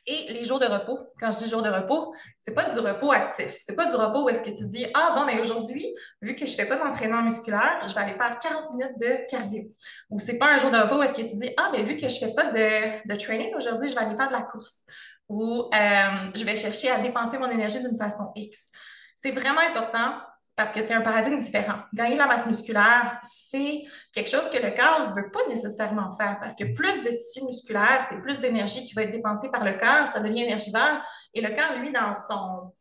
Et 0.07 0.33
les 0.33 0.45
jours 0.45 0.59
de 0.59 0.67
repos, 0.67 0.99
quand 1.19 1.33
je 1.33 1.39
dis 1.39 1.49
jours 1.49 1.63
de 1.63 1.71
repos, 1.71 2.15
c'est 2.39 2.55
pas 2.55 2.65
du 2.65 2.79
repos 2.79 3.11
actif. 3.13 3.57
C'est 3.61 3.75
pas 3.75 3.87
du 3.87 3.97
repos 3.97 4.25
où 4.25 4.29
est-ce 4.29 4.43
que 4.43 4.51
tu 4.51 4.67
dis 4.67 4.87
Ah 4.93 5.15
bon, 5.17 5.25
mais 5.25 5.41
aujourd'hui, 5.41 5.95
vu 6.21 6.35
que 6.35 6.45
je 6.45 6.55
fais 6.55 6.67
pas 6.67 6.77
d'entraînement 6.77 7.23
musculaire, 7.23 7.81
je 7.87 7.95
vais 7.95 8.01
aller 8.01 8.15
faire 8.15 8.39
40 8.39 8.75
minutes 8.75 8.99
de 8.99 9.27
cardio. 9.31 9.63
Ou 10.11 10.21
c'est 10.21 10.37
pas 10.37 10.55
un 10.55 10.59
jour 10.59 10.71
de 10.71 10.77
repos 10.77 10.99
où 10.99 11.03
est-ce 11.03 11.15
que 11.15 11.23
tu 11.23 11.37
dis 11.37 11.51
Ah, 11.57 11.71
mais 11.73 11.83
vu 11.83 11.97
que 11.97 12.09
je 12.09 12.19
fais 12.19 12.35
pas 12.35 12.53
de, 12.53 13.09
de 13.09 13.15
training 13.19 13.55
aujourd'hui, 13.57 13.89
je 13.89 13.95
vais 13.95 14.03
aller 14.03 14.17
faire 14.17 14.29
de 14.29 14.35
la 14.35 14.43
course. 14.43 14.87
Ou 15.29 15.71
euh, 15.73 16.31
je 16.35 16.45
vais 16.45 16.57
chercher 16.57 16.91
à 16.91 16.99
dépenser 16.99 17.39
mon 17.39 17.51
énergie 17.51 17.81
d'une 17.81 17.97
façon 17.97 18.31
X. 18.35 18.71
C'est 19.17 19.31
vraiment 19.31 19.61
important 19.61 20.17
parce 20.57 20.71
que 20.71 20.81
c'est 20.81 20.95
un 20.95 21.01
paradigme 21.01 21.39
différent. 21.39 21.79
Gagner 21.93 22.15
de 22.15 22.19
la 22.19 22.27
masse 22.27 22.47
musculaire, 22.47 23.19
c'est 23.23 23.83
quelque 24.13 24.31
chose 24.31 24.49
que 24.51 24.59
le 24.59 24.71
corps 24.71 25.09
ne 25.09 25.15
veut 25.15 25.31
pas 25.31 25.41
nécessairement 25.49 26.11
faire 26.13 26.39
parce 26.41 26.55
que 26.55 26.65
plus 26.75 27.03
de 27.03 27.11
tissu 27.11 27.45
musculaire, 27.45 28.05
c'est 28.09 28.21
plus 28.23 28.39
d'énergie 28.39 28.85
qui 28.85 28.95
va 28.95 29.03
être 29.03 29.11
dépensée 29.11 29.51
par 29.51 29.65
le 29.65 29.73
corps, 29.73 30.09
ça 30.09 30.21
devient 30.21 30.45
énergivore. 30.45 31.01
Et 31.35 31.41
le 31.41 31.49
corps, 31.49 31.77
lui, 31.79 31.91
dans 31.91 32.15
son, 32.15 32.73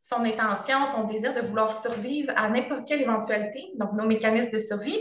son 0.00 0.24
intention, 0.24 0.86
son 0.86 1.04
désir 1.04 1.34
de 1.34 1.40
vouloir 1.40 1.70
survivre 1.70 2.32
à 2.34 2.48
n'importe 2.48 2.88
quelle 2.88 3.02
éventualité, 3.02 3.72
donc 3.78 3.92
nos 3.92 4.06
mécanismes 4.06 4.50
de 4.50 4.58
survie, 4.58 4.98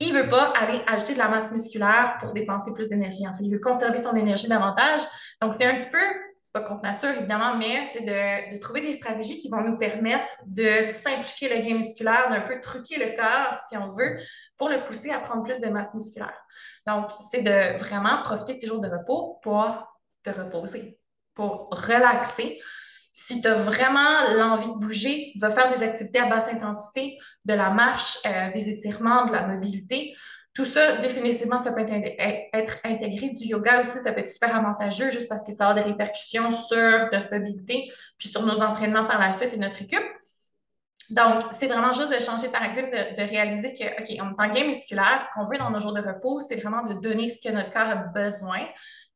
il 0.00 0.12
ne 0.12 0.22
veut 0.22 0.28
pas 0.28 0.52
aller 0.56 0.82
ajouter 0.88 1.12
de 1.14 1.18
la 1.18 1.28
masse 1.28 1.52
musculaire 1.52 2.16
pour 2.20 2.32
dépenser 2.32 2.72
plus 2.72 2.88
d'énergie. 2.88 3.26
En 3.28 3.34
fait, 3.34 3.44
il 3.44 3.52
veut 3.52 3.60
conserver 3.60 3.96
son 3.96 4.16
énergie 4.16 4.48
davantage. 4.48 5.02
Donc, 5.40 5.54
c'est 5.54 5.66
un 5.66 5.76
petit 5.76 5.90
peu 5.90 5.98
c'est 6.44 6.52
pas 6.52 6.60
contre 6.60 6.82
nature, 6.82 7.08
évidemment, 7.08 7.56
mais 7.56 7.84
c'est 7.84 8.02
de, 8.02 8.58
trouver 8.60 8.82
des 8.82 8.92
stratégies 8.92 9.38
qui 9.38 9.48
vont 9.48 9.62
nous 9.62 9.78
permettre 9.78 10.30
de 10.44 10.82
simplifier 10.82 11.48
le 11.48 11.66
gain 11.66 11.76
musculaire, 11.76 12.28
d'un 12.28 12.42
peu 12.42 12.60
truquer 12.60 12.98
le 12.98 13.16
corps, 13.16 13.58
si 13.66 13.78
on 13.78 13.88
veut, 13.88 14.18
pour 14.58 14.68
le 14.68 14.82
pousser 14.82 15.10
à 15.10 15.20
prendre 15.20 15.42
plus 15.42 15.58
de 15.58 15.68
masse 15.68 15.94
musculaire. 15.94 16.38
Donc, 16.86 17.06
c'est 17.18 17.40
de 17.40 17.78
vraiment 17.78 18.22
profiter 18.22 18.54
de 18.54 18.58
tes 18.58 18.66
jours 18.66 18.80
de 18.80 18.90
repos 18.90 19.40
pour 19.42 19.88
te 20.22 20.28
reposer, 20.28 20.98
pour 21.32 21.70
relaxer. 21.70 22.60
Si 23.10 23.40
tu 23.40 23.48
as 23.48 23.54
vraiment 23.54 24.34
l'envie 24.36 24.68
de 24.68 24.78
bouger, 24.78 25.32
va 25.40 25.48
faire 25.48 25.72
des 25.72 25.82
activités 25.82 26.18
à 26.18 26.26
basse 26.26 26.48
intensité, 26.48 27.16
de 27.46 27.54
la 27.54 27.70
marche, 27.70 28.18
euh, 28.26 28.52
des 28.52 28.68
étirements, 28.68 29.24
de 29.24 29.32
la 29.32 29.46
mobilité. 29.46 30.14
Tout 30.54 30.64
ça, 30.64 30.98
définitivement, 30.98 31.58
ça 31.58 31.72
peut 31.72 31.80
être 31.80 32.78
intégré. 32.84 33.30
Du 33.30 33.44
yoga 33.44 33.80
aussi, 33.80 33.98
ça 33.98 34.12
peut 34.12 34.20
être 34.20 34.30
super 34.30 34.54
avantageux 34.54 35.10
juste 35.10 35.28
parce 35.28 35.42
que 35.42 35.52
ça 35.52 35.68
a 35.68 35.74
des 35.74 35.80
répercussions 35.80 36.52
sur 36.52 37.08
notre 37.12 37.28
mobilité, 37.32 37.92
puis 38.16 38.28
sur 38.28 38.46
nos 38.46 38.62
entraînements 38.62 39.06
par 39.06 39.18
la 39.18 39.32
suite 39.32 39.52
et 39.52 39.56
notre 39.56 39.82
équipe. 39.82 40.04
Donc, 41.10 41.44
c'est 41.50 41.66
vraiment 41.66 41.92
juste 41.92 42.14
de 42.14 42.20
changer 42.20 42.46
de 42.46 42.52
paradigme, 42.52 42.88
de, 42.88 43.16
de, 43.16 43.28
réaliser 43.28 43.74
que, 43.74 43.84
OK, 44.00 44.26
en 44.26 44.32
tant 44.32 44.50
gain 44.52 44.66
musculaire, 44.66 45.20
ce 45.20 45.34
qu'on 45.34 45.44
veut 45.44 45.58
dans 45.58 45.70
nos 45.70 45.80
jours 45.80 45.92
de 45.92 46.00
repos, 46.00 46.38
c'est 46.38 46.56
vraiment 46.56 46.82
de 46.82 46.94
donner 46.94 47.28
ce 47.28 47.36
que 47.46 47.52
notre 47.52 47.70
corps 47.70 47.88
a 47.88 47.96
besoin 47.96 48.60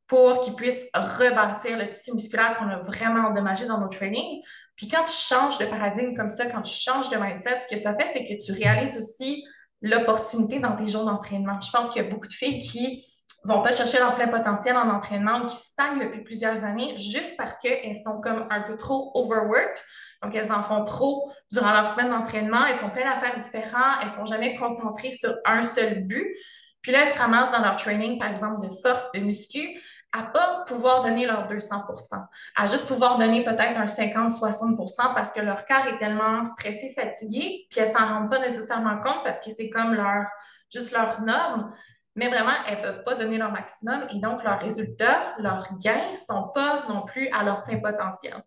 pour 0.07 0.41
qu'il 0.41 0.55
puisse 0.55 0.81
rebâtir 0.93 1.77
le 1.77 1.87
tissu 1.89 2.13
musculaire 2.13 2.57
qu'on 2.57 2.67
a 2.67 2.79
vraiment 2.79 3.29
endommagé 3.29 3.65
dans 3.65 3.79
nos 3.79 3.87
trainings. 3.87 4.41
Puis 4.75 4.87
quand 4.87 5.05
tu 5.05 5.13
changes 5.13 5.57
de 5.57 5.65
paradigme 5.65 6.15
comme 6.15 6.29
ça, 6.29 6.47
quand 6.47 6.63
tu 6.63 6.73
changes 6.73 7.09
de 7.09 7.17
mindset, 7.17 7.59
ce 7.61 7.73
que 7.73 7.79
ça 7.79 7.95
fait, 7.95 8.07
c'est 8.07 8.25
que 8.25 8.43
tu 8.43 8.51
réalises 8.51 8.97
aussi 8.97 9.45
l'opportunité 9.81 10.59
dans 10.59 10.75
tes 10.75 10.87
jours 10.87 11.05
d'entraînement. 11.05 11.59
Je 11.61 11.71
pense 11.71 11.89
qu'il 11.89 12.03
y 12.03 12.05
a 12.05 12.09
beaucoup 12.09 12.27
de 12.27 12.33
filles 12.33 12.59
qui 12.59 13.05
vont 13.43 13.61
pas 13.61 13.71
chercher 13.71 13.99
leur 13.99 14.15
plein 14.15 14.27
potentiel 14.27 14.75
en 14.75 14.89
entraînement 14.89 15.41
ou 15.41 15.45
qui 15.45 15.55
stagnent 15.55 15.99
depuis 15.99 16.23
plusieurs 16.23 16.63
années 16.63 16.97
juste 16.97 17.37
parce 17.37 17.57
qu'elles 17.57 17.95
sont 17.95 18.19
comme 18.19 18.45
un 18.49 18.61
peu 18.61 18.75
trop 18.75 19.11
overworked. 19.15 19.77
Donc, 20.21 20.35
elles 20.35 20.51
en 20.51 20.61
font 20.61 20.83
trop 20.83 21.31
durant 21.51 21.71
leur 21.71 21.87
semaine 21.87 22.09
d'entraînement. 22.09 22.65
Elles 22.65 22.75
font 22.75 22.89
plein 22.89 23.09
d'affaires 23.09 23.37
différentes. 23.37 23.99
Elles 24.01 24.09
sont 24.09 24.25
jamais 24.25 24.55
concentrées 24.57 25.11
sur 25.11 25.33
un 25.45 25.63
seul 25.63 26.03
but. 26.03 26.35
Puis 26.81 26.91
là, 26.91 26.99
elles 27.03 27.13
se 27.13 27.17
ramassent 27.17 27.51
dans 27.51 27.61
leur 27.61 27.77
training, 27.77 28.19
par 28.19 28.29
exemple, 28.29 28.67
de 28.67 28.69
force, 28.81 29.09
de 29.13 29.19
muscu, 29.19 29.79
à 30.11 30.23
pas 30.23 30.63
pouvoir 30.67 31.03
donner 31.03 31.25
leur 31.25 31.47
200% 31.47 32.25
à 32.55 32.65
juste 32.65 32.87
pouvoir 32.87 33.17
donner 33.17 33.43
peut-être 33.43 33.77
un 33.77 33.85
50-60% 33.85 35.13
parce 35.13 35.31
que 35.31 35.39
leur 35.39 35.65
corps 35.65 35.85
est 35.87 35.99
tellement 35.99 36.45
stressé, 36.45 36.93
fatigué, 36.97 37.67
puis 37.69 37.79
elles 37.79 37.93
s'en 37.93 38.07
rendent 38.07 38.29
pas 38.29 38.39
nécessairement 38.39 38.97
compte 39.01 39.23
parce 39.23 39.39
que 39.39 39.51
c'est 39.55 39.69
comme 39.69 39.93
leur, 39.93 40.25
juste 40.73 40.91
leur 40.91 41.21
norme. 41.21 41.71
Mais 42.15 42.27
vraiment, 42.27 42.51
elles 42.67 42.81
peuvent 42.81 43.03
pas 43.03 43.15
donner 43.15 43.37
leur 43.37 43.51
maximum 43.51 44.07
et 44.09 44.19
donc 44.19 44.43
leurs 44.43 44.59
résultats, 44.59 45.35
leurs 45.37 45.67
gains 45.77 46.15
sont 46.15 46.49
pas 46.53 46.85
non 46.89 47.03
plus 47.03 47.29
à 47.29 47.43
leur 47.43 47.61
plein 47.61 47.79
potentiel. 47.79 48.43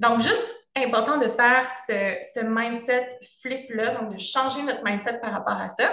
Donc, 0.00 0.20
juste 0.20 0.54
important 0.76 1.18
de 1.18 1.28
faire 1.28 1.66
ce, 1.68 2.16
ce 2.34 2.40
mindset 2.40 3.18
flip-là, 3.42 3.94
donc 3.94 4.14
de 4.14 4.18
changer 4.18 4.62
notre 4.62 4.82
mindset 4.82 5.20
par 5.20 5.32
rapport 5.32 5.58
à 5.58 5.68
ça 5.68 5.90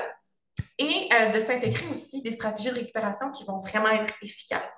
et 0.80 1.10
euh, 1.14 1.32
de 1.32 1.40
s'intégrer 1.40 1.88
aussi 1.92 2.22
des 2.22 2.32
stratégies 2.32 2.70
de 2.70 2.76
récupération 2.76 3.32
qui 3.32 3.44
vont 3.46 3.58
vraiment 3.58 3.90
être 3.90 4.14
efficaces. 4.22 4.74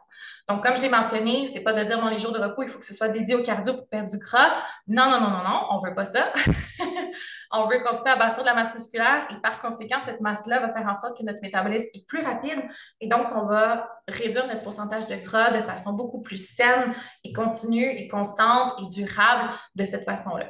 Donc, 0.47 0.63
comme 0.63 0.75
je 0.75 0.81
l'ai 0.81 0.89
mentionné, 0.89 1.49
c'est 1.51 1.61
pas 1.61 1.73
de 1.73 1.83
dire 1.83 1.99
dans 1.99 2.09
les 2.09 2.19
jours 2.19 2.31
de 2.31 2.39
repos, 2.39 2.63
il 2.63 2.69
faut 2.69 2.77
que 2.77 2.85
ce 2.85 2.93
soit 2.93 3.07
dédié 3.07 3.35
au 3.35 3.41
cardio 3.41 3.73
pour 3.73 3.87
perdre 3.87 4.09
du 4.09 4.17
gras. 4.17 4.61
Non, 4.87 5.09
non, 5.09 5.19
non, 5.19 5.29
non, 5.29 5.43
non, 5.43 5.61
on 5.71 5.79
veut 5.79 5.95
pas 5.95 6.05
ça. 6.05 6.31
on 7.51 7.67
veut 7.67 7.79
continuer 7.79 8.11
à 8.11 8.15
bâtir 8.15 8.43
de 8.43 8.47
la 8.47 8.53
masse 8.53 8.73
musculaire 8.73 9.27
et 9.31 9.41
par 9.41 9.59
conséquent, 9.59 9.99
cette 10.05 10.21
masse-là 10.21 10.59
va 10.59 10.71
faire 10.71 10.87
en 10.87 10.93
sorte 10.93 11.17
que 11.17 11.23
notre 11.23 11.39
métabolisme 11.41 11.87
est 11.93 12.05
plus 12.07 12.23
rapide 12.23 12.61
et 13.01 13.07
donc 13.07 13.27
on 13.33 13.45
va 13.47 13.89
réduire 14.07 14.47
notre 14.47 14.61
pourcentage 14.61 15.07
de 15.07 15.15
gras 15.15 15.51
de 15.51 15.61
façon 15.63 15.93
beaucoup 15.93 16.21
plus 16.21 16.55
saine 16.55 16.93
et 17.23 17.33
continue 17.33 17.89
et 17.89 18.07
constante 18.07 18.73
et 18.81 18.87
durable 18.87 19.51
de 19.75 19.85
cette 19.85 20.05
façon-là. 20.05 20.49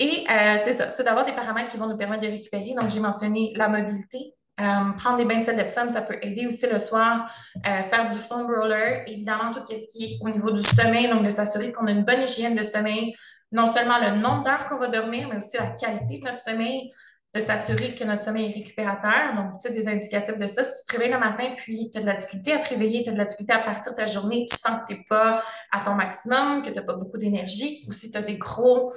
Et 0.00 0.24
euh, 0.30 0.56
c'est 0.64 0.72
ça, 0.72 0.90
c'est 0.90 1.04
d'avoir 1.04 1.26
des 1.26 1.32
paramètres 1.32 1.68
qui 1.68 1.76
vont 1.76 1.86
nous 1.86 1.96
permettre 1.96 2.22
de 2.22 2.28
récupérer. 2.28 2.74
Donc, 2.74 2.88
j'ai 2.88 3.00
mentionné 3.00 3.52
la 3.54 3.68
mobilité, 3.68 4.34
euh, 4.58 4.92
prendre 4.96 5.18
des 5.18 5.26
bains 5.26 5.40
de 5.40 5.44
sel 5.44 5.56
d'Epsom, 5.56 5.90
ça 5.90 6.00
peut 6.00 6.16
aider 6.22 6.46
aussi 6.46 6.66
le 6.72 6.78
soir. 6.78 7.30
Euh, 7.66 7.82
faire 7.82 8.06
du 8.06 8.16
foam 8.16 8.46
roller, 8.46 9.04
évidemment, 9.06 9.52
tout 9.52 9.60
ce 9.68 9.92
qui 9.92 10.04
est 10.04 10.18
au 10.22 10.30
niveau 10.30 10.52
du 10.52 10.62
sommeil, 10.62 11.08
donc 11.08 11.22
de 11.22 11.30
s'assurer 11.30 11.70
qu'on 11.70 11.86
a 11.86 11.90
une 11.90 12.04
bonne 12.04 12.22
hygiène 12.22 12.54
de 12.54 12.62
sommeil, 12.62 13.14
non 13.52 13.66
seulement 13.66 13.98
le 13.98 14.16
nombre 14.16 14.44
d'heures 14.44 14.64
qu'on 14.66 14.78
va 14.78 14.86
dormir, 14.86 15.28
mais 15.30 15.36
aussi 15.36 15.58
la 15.58 15.66
qualité 15.66 16.18
de 16.18 16.24
notre 16.24 16.38
sommeil, 16.38 16.90
de 17.34 17.40
s'assurer 17.40 17.94
que 17.94 18.02
notre 18.04 18.22
sommeil 18.22 18.50
est 18.50 18.54
récupérateur. 18.54 19.34
Donc, 19.36 19.60
tu 19.60 19.68
sais, 19.68 19.74
des 19.74 19.86
indicatifs 19.86 20.38
de 20.38 20.46
ça. 20.46 20.64
Si 20.64 20.82
tu 20.82 20.86
te 20.86 20.92
réveilles 20.92 21.12
le 21.12 21.20
matin, 21.20 21.52
puis 21.56 21.90
tu 21.92 21.98
as 21.98 22.00
de 22.00 22.06
la 22.06 22.14
difficulté 22.14 22.54
à 22.54 22.58
te 22.58 22.70
réveiller, 22.70 23.02
tu 23.02 23.10
as 23.10 23.12
de 23.12 23.18
la 23.18 23.26
difficulté 23.26 23.52
à 23.52 23.58
partir 23.58 23.92
de 23.92 23.98
ta 23.98 24.06
journée, 24.06 24.46
tu 24.50 24.56
sens 24.56 24.80
que 24.80 24.94
tu 24.94 24.98
n'es 24.98 25.04
pas 25.10 25.42
à 25.70 25.84
ton 25.84 25.94
maximum, 25.94 26.62
que 26.62 26.70
tu 26.70 26.74
n'as 26.74 26.82
pas 26.82 26.94
beaucoup 26.94 27.18
d'énergie, 27.18 27.84
ou 27.86 27.92
si 27.92 28.10
tu 28.10 28.16
as 28.16 28.22
des 28.22 28.38
gros 28.38 28.92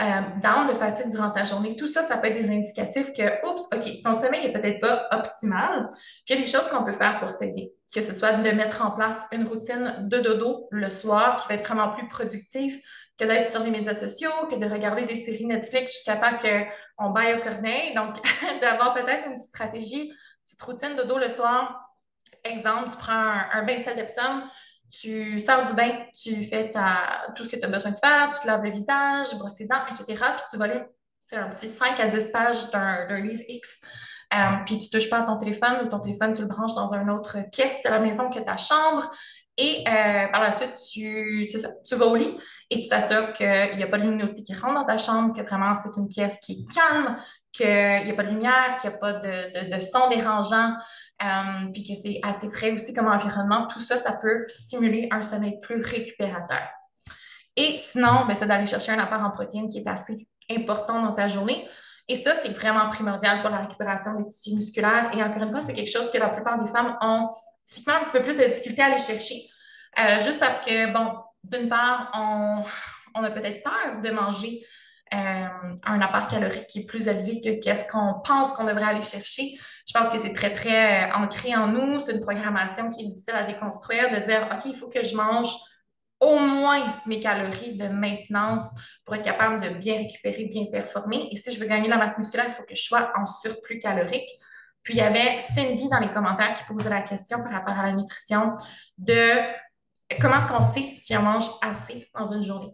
euh, 0.00 0.20
down 0.40 0.66
de 0.66 0.74
fatigue 0.74 1.08
durant 1.08 1.30
ta 1.30 1.44
journée. 1.44 1.74
Tout 1.74 1.88
ça, 1.88 2.02
ça 2.02 2.16
peut 2.18 2.28
être 2.28 2.34
des 2.34 2.50
indicatifs 2.50 3.12
que, 3.12 3.46
oups, 3.46 3.62
OK, 3.74 4.02
ton 4.04 4.12
sommeil 4.12 4.46
est 4.46 4.52
peut-être 4.52 4.80
pas 4.80 5.08
optimal. 5.10 5.88
Puis 5.90 6.22
il 6.28 6.36
y 6.36 6.38
a 6.38 6.42
des 6.42 6.50
choses 6.50 6.68
qu'on 6.68 6.84
peut 6.84 6.92
faire 6.92 7.18
pour 7.18 7.28
s'aider. 7.28 7.72
Que 7.92 8.00
ce 8.00 8.12
soit 8.12 8.32
de 8.34 8.50
mettre 8.50 8.84
en 8.84 8.92
place 8.92 9.20
une 9.32 9.46
routine 9.48 9.96
de 10.00 10.18
dodo 10.18 10.68
le 10.70 10.90
soir 10.90 11.36
qui 11.36 11.48
va 11.48 11.54
être 11.54 11.66
vraiment 11.66 11.90
plus 11.90 12.06
productive 12.06 12.80
que 13.18 13.24
d'être 13.24 13.48
sur 13.48 13.64
les 13.64 13.70
médias 13.70 13.94
sociaux, 13.94 14.30
que 14.48 14.54
de 14.54 14.66
regarder 14.66 15.02
des 15.02 15.16
séries 15.16 15.46
Netflix 15.46 15.92
jusqu'à 15.92 16.16
temps 16.16 16.38
qu'on 16.38 17.10
baille 17.10 17.34
au 17.34 17.42
corneille. 17.42 17.92
Donc, 17.94 18.16
d'avoir 18.60 18.94
peut-être 18.94 19.26
une 19.26 19.34
petite 19.34 19.48
stratégie, 19.48 20.10
une 20.10 20.44
petite 20.44 20.62
routine 20.62 20.94
de 20.94 21.02
dodo 21.02 21.18
le 21.18 21.28
soir. 21.28 21.92
Exemple, 22.44 22.90
tu 22.90 22.96
prends 22.98 23.34
un, 23.52 23.62
bain 23.64 23.78
de 23.78 23.82
sel 23.82 23.96
d'Epsom, 23.96 24.44
tu 24.90 25.38
sors 25.40 25.64
du 25.64 25.74
bain, 25.74 25.90
tu 26.14 26.42
fais 26.42 26.72
tout 27.36 27.44
ce 27.44 27.48
que 27.48 27.56
tu 27.56 27.64
as 27.64 27.68
besoin 27.68 27.90
de 27.90 27.98
faire, 27.98 28.28
tu 28.30 28.40
te 28.40 28.46
laves 28.46 28.62
le 28.62 28.70
visage, 28.70 29.34
brosses 29.38 29.56
tes 29.56 29.66
dents, 29.66 29.86
etc. 29.90 30.04
Puis 30.06 30.46
tu 30.50 30.56
vas 30.56 30.66
lire 30.66 30.86
un 31.32 31.50
petit 31.50 31.68
5 31.68 32.00
à 32.00 32.08
10 32.08 32.28
pages 32.28 32.70
d'un 32.70 33.20
livre 33.20 33.42
X. 33.48 33.82
Euh, 34.34 34.36
puis 34.66 34.78
tu 34.78 34.84
ne 34.84 34.98
touches 34.98 35.10
pas 35.10 35.20
à 35.20 35.22
ton 35.22 35.38
téléphone 35.38 35.86
ou 35.86 35.88
ton 35.88 36.00
téléphone, 36.00 36.32
tu 36.32 36.42
le 36.42 36.48
branches 36.48 36.74
dans 36.74 36.92
une 36.94 37.10
autre 37.10 37.38
pièce 37.50 37.82
de 37.82 37.88
la 37.88 37.98
maison 37.98 38.28
que 38.30 38.38
ta 38.40 38.56
chambre. 38.56 39.10
Et 39.56 39.84
euh, 39.88 40.28
par 40.28 40.40
la 40.40 40.52
suite, 40.52 40.74
tu, 40.92 41.48
tu 41.84 41.94
vas 41.96 42.06
au 42.06 42.14
lit 42.14 42.36
et 42.70 42.78
tu 42.78 42.88
t'assures 42.88 43.32
qu'il 43.32 43.76
n'y 43.76 43.82
a 43.82 43.88
pas 43.88 43.98
de 43.98 44.04
luminosité 44.04 44.44
qui 44.44 44.54
rentre 44.54 44.74
dans 44.74 44.84
ta 44.84 44.98
chambre, 44.98 45.34
que 45.34 45.42
vraiment 45.42 45.74
c'est 45.74 45.98
une 45.98 46.08
pièce 46.08 46.38
qui 46.40 46.52
est 46.52 46.72
calme, 46.72 47.16
qu'il 47.52 47.66
n'y 47.66 48.10
a 48.10 48.14
pas 48.14 48.22
de 48.22 48.28
lumière, 48.28 48.76
qu'il 48.80 48.90
n'y 48.90 48.96
a 48.96 48.98
pas 48.98 49.14
de, 49.14 49.74
de 49.74 49.80
son 49.80 50.08
dérangeant. 50.08 50.74
Euh, 51.22 51.66
puis 51.72 51.82
que 51.82 51.94
c'est 51.94 52.20
assez 52.22 52.48
frais 52.48 52.70
aussi 52.70 52.94
comme 52.94 53.08
environnement, 53.08 53.66
tout 53.66 53.80
ça, 53.80 53.96
ça 53.96 54.12
peut 54.12 54.44
stimuler 54.46 55.08
un 55.10 55.20
sommeil 55.20 55.58
plus 55.60 55.82
récupérateur. 55.82 56.68
Et 57.56 57.76
sinon, 57.78 58.24
ben, 58.26 58.34
c'est 58.34 58.46
d'aller 58.46 58.66
chercher 58.66 58.92
un 58.92 59.00
apport 59.00 59.20
en 59.20 59.30
protéines 59.30 59.68
qui 59.68 59.78
est 59.78 59.88
assez 59.88 60.28
important 60.48 61.02
dans 61.02 61.12
ta 61.12 61.26
journée. 61.26 61.68
Et 62.06 62.14
ça, 62.14 62.34
c'est 62.34 62.50
vraiment 62.50 62.88
primordial 62.88 63.42
pour 63.42 63.50
la 63.50 63.58
récupération 63.58 64.14
des 64.14 64.28
tissus 64.28 64.54
musculaires. 64.54 65.10
Et 65.12 65.22
encore 65.22 65.42
une 65.42 65.50
fois, 65.50 65.60
c'est 65.60 65.74
quelque 65.74 65.90
chose 65.90 66.10
que 66.10 66.18
la 66.18 66.28
plupart 66.28 66.62
des 66.62 66.70
femmes 66.70 66.96
ont 67.02 67.28
typiquement 67.64 67.94
un 67.94 68.04
petit 68.04 68.12
peu 68.12 68.22
plus 68.22 68.36
de 68.36 68.44
difficulté 68.44 68.80
à 68.80 68.86
aller 68.86 68.98
chercher. 68.98 69.42
Euh, 69.98 70.22
juste 70.22 70.38
parce 70.38 70.64
que, 70.64 70.92
bon, 70.92 71.18
d'une 71.42 71.68
part, 71.68 72.10
on, 72.14 72.62
on 73.14 73.24
a 73.24 73.30
peut-être 73.30 73.62
peur 73.62 74.00
de 74.02 74.10
manger 74.10 74.64
euh, 75.14 75.46
un 75.84 76.00
apport 76.00 76.28
calorique 76.28 76.66
qui 76.66 76.80
est 76.80 76.86
plus 76.86 77.08
élevé 77.08 77.40
que 77.40 77.60
qu'est-ce 77.62 77.90
qu'on 77.90 78.20
pense 78.24 78.52
qu'on 78.52 78.64
devrait 78.64 78.84
aller 78.84 79.02
chercher. 79.02 79.58
Je 79.86 79.92
pense 79.92 80.08
que 80.08 80.18
c'est 80.18 80.32
très, 80.32 80.52
très 80.52 81.08
euh, 81.08 81.12
ancré 81.14 81.54
en 81.56 81.68
nous. 81.68 82.00
C'est 82.00 82.12
une 82.12 82.20
programmation 82.20 82.90
qui 82.90 83.02
est 83.02 83.06
difficile 83.06 83.34
à 83.34 83.44
déconstruire, 83.44 84.10
de 84.10 84.20
dire, 84.24 84.48
OK, 84.52 84.66
il 84.66 84.76
faut 84.76 84.88
que 84.88 85.02
je 85.02 85.16
mange 85.16 85.48
au 86.20 86.38
moins 86.38 87.00
mes 87.06 87.20
calories 87.20 87.76
de 87.76 87.88
maintenance 87.88 88.70
pour 89.04 89.14
être 89.14 89.22
capable 89.22 89.60
de 89.60 89.70
bien 89.70 89.96
récupérer, 89.96 90.44
bien 90.46 90.66
performer. 90.70 91.28
Et 91.30 91.36
si 91.36 91.52
je 91.52 91.60
veux 91.60 91.66
gagner 91.66 91.88
la 91.88 91.96
masse 91.96 92.18
musculaire, 92.18 92.46
il 92.48 92.52
faut 92.52 92.64
que 92.64 92.74
je 92.74 92.82
sois 92.82 93.12
en 93.16 93.24
surplus 93.24 93.78
calorique. 93.78 94.30
Puis 94.82 94.94
il 94.94 94.98
y 94.98 95.02
avait 95.02 95.40
Cindy 95.40 95.88
dans 95.88 96.00
les 96.00 96.10
commentaires 96.10 96.54
qui 96.54 96.64
posait 96.64 96.90
la 96.90 97.02
question 97.02 97.42
par 97.42 97.52
rapport 97.52 97.78
à 97.78 97.86
la 97.86 97.92
nutrition 97.92 98.54
de 98.96 99.38
comment 100.20 100.36
est-ce 100.38 100.48
qu'on 100.48 100.62
sait 100.62 100.92
si 100.96 101.16
on 101.16 101.22
mange 101.22 101.48
assez 101.62 102.08
dans 102.14 102.26
une 102.32 102.42
journée. 102.42 102.72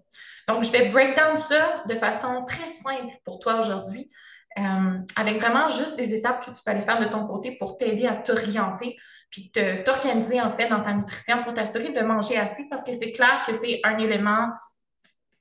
Donc, 0.48 0.64
je 0.64 0.72
vais 0.72 0.88
break 0.88 1.16
down 1.16 1.36
ça 1.36 1.82
de 1.88 1.94
façon 1.94 2.44
très 2.44 2.66
simple 2.66 3.12
pour 3.24 3.38
toi 3.38 3.60
aujourd'hui, 3.60 4.10
euh, 4.58 4.98
avec 5.16 5.40
vraiment 5.40 5.68
juste 5.68 5.96
des 5.96 6.14
étapes 6.14 6.44
que 6.44 6.50
tu 6.50 6.62
peux 6.64 6.70
aller 6.70 6.82
faire 6.82 7.00
de 7.00 7.06
ton 7.06 7.26
côté 7.26 7.56
pour 7.58 7.76
t'aider 7.76 8.06
à 8.06 8.14
t'orienter, 8.14 8.96
puis 9.30 9.50
t'organiser 9.84 10.40
en 10.40 10.50
fait 10.50 10.68
dans 10.68 10.80
ta 10.80 10.92
nutrition 10.92 11.42
pour 11.42 11.54
t'assurer 11.54 11.90
de 11.90 12.00
manger 12.00 12.38
assez, 12.38 12.66
parce 12.68 12.84
que 12.84 12.92
c'est 12.92 13.12
clair 13.12 13.42
que 13.46 13.52
c'est 13.52 13.80
un 13.84 13.98
élément 13.98 14.48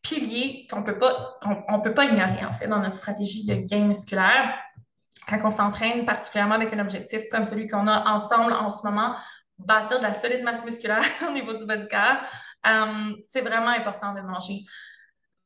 pilier 0.01 0.67
qu'on 0.69 0.83
peut 0.83 0.97
pas, 0.97 1.39
on, 1.69 1.79
peut 1.79 1.93
pas 1.93 2.05
ignorer, 2.05 2.45
en 2.45 2.51
fait, 2.51 2.67
dans 2.67 2.79
notre 2.79 2.95
stratégie 2.95 3.45
de 3.45 3.55
gain 3.55 3.85
musculaire. 3.85 4.53
Quand 5.27 5.39
on 5.43 5.51
s'entraîne 5.51 6.05
particulièrement 6.05 6.55
avec 6.55 6.73
un 6.73 6.79
objectif 6.79 7.21
comme 7.31 7.45
celui 7.45 7.67
qu'on 7.67 7.87
a 7.87 8.11
ensemble 8.11 8.51
en 8.51 8.69
ce 8.69 8.85
moment, 8.85 9.15
bâtir 9.57 9.99
de 9.99 10.03
la 10.03 10.13
solide 10.13 10.43
masse 10.43 10.65
musculaire 10.65 11.05
au 11.27 11.31
niveau 11.31 11.53
du 11.53 11.65
bas 11.65 11.77
du 11.77 11.87
cœur, 11.87 12.17
euh, 12.67 13.11
c'est 13.25 13.41
vraiment 13.41 13.69
important 13.69 14.13
de 14.13 14.21
manger 14.21 14.59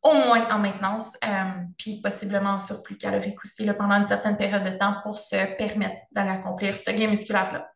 au 0.03 0.13
moins 0.13 0.47
en 0.49 0.59
maintenance, 0.59 1.17
euh, 1.25 1.63
puis 1.77 2.01
possiblement 2.01 2.51
en 2.51 2.59
surplus 2.59 2.97
calorique 2.97 3.37
aussi 3.43 3.65
là, 3.65 3.73
pendant 3.73 3.95
une 3.95 4.05
certaine 4.05 4.37
période 4.37 4.63
de 4.63 4.77
temps 4.77 4.95
pour 5.03 5.17
se 5.17 5.57
permettre 5.57 6.01
d'aller 6.11 6.31
accomplir 6.31 6.77
ce 6.77 6.91
gain 6.91 7.07
musculaire-là. 7.07 7.69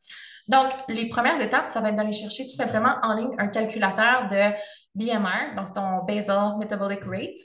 Donc, 0.48 0.72
les 0.88 1.08
premières 1.10 1.40
étapes, 1.40 1.70
ça 1.70 1.82
va 1.82 1.90
être 1.90 1.96
d'aller 1.96 2.14
chercher 2.14 2.44
tout 2.46 2.56
simplement 2.56 2.96
en 3.04 3.14
ligne 3.16 3.36
un 3.38 3.48
calculateur 3.48 4.28
de 4.28 4.54
BMR, 4.96 5.56
donc 5.56 5.74
ton 5.74 6.04
Basal 6.04 6.58
Metabolic 6.58 7.02
Rate, 7.06 7.40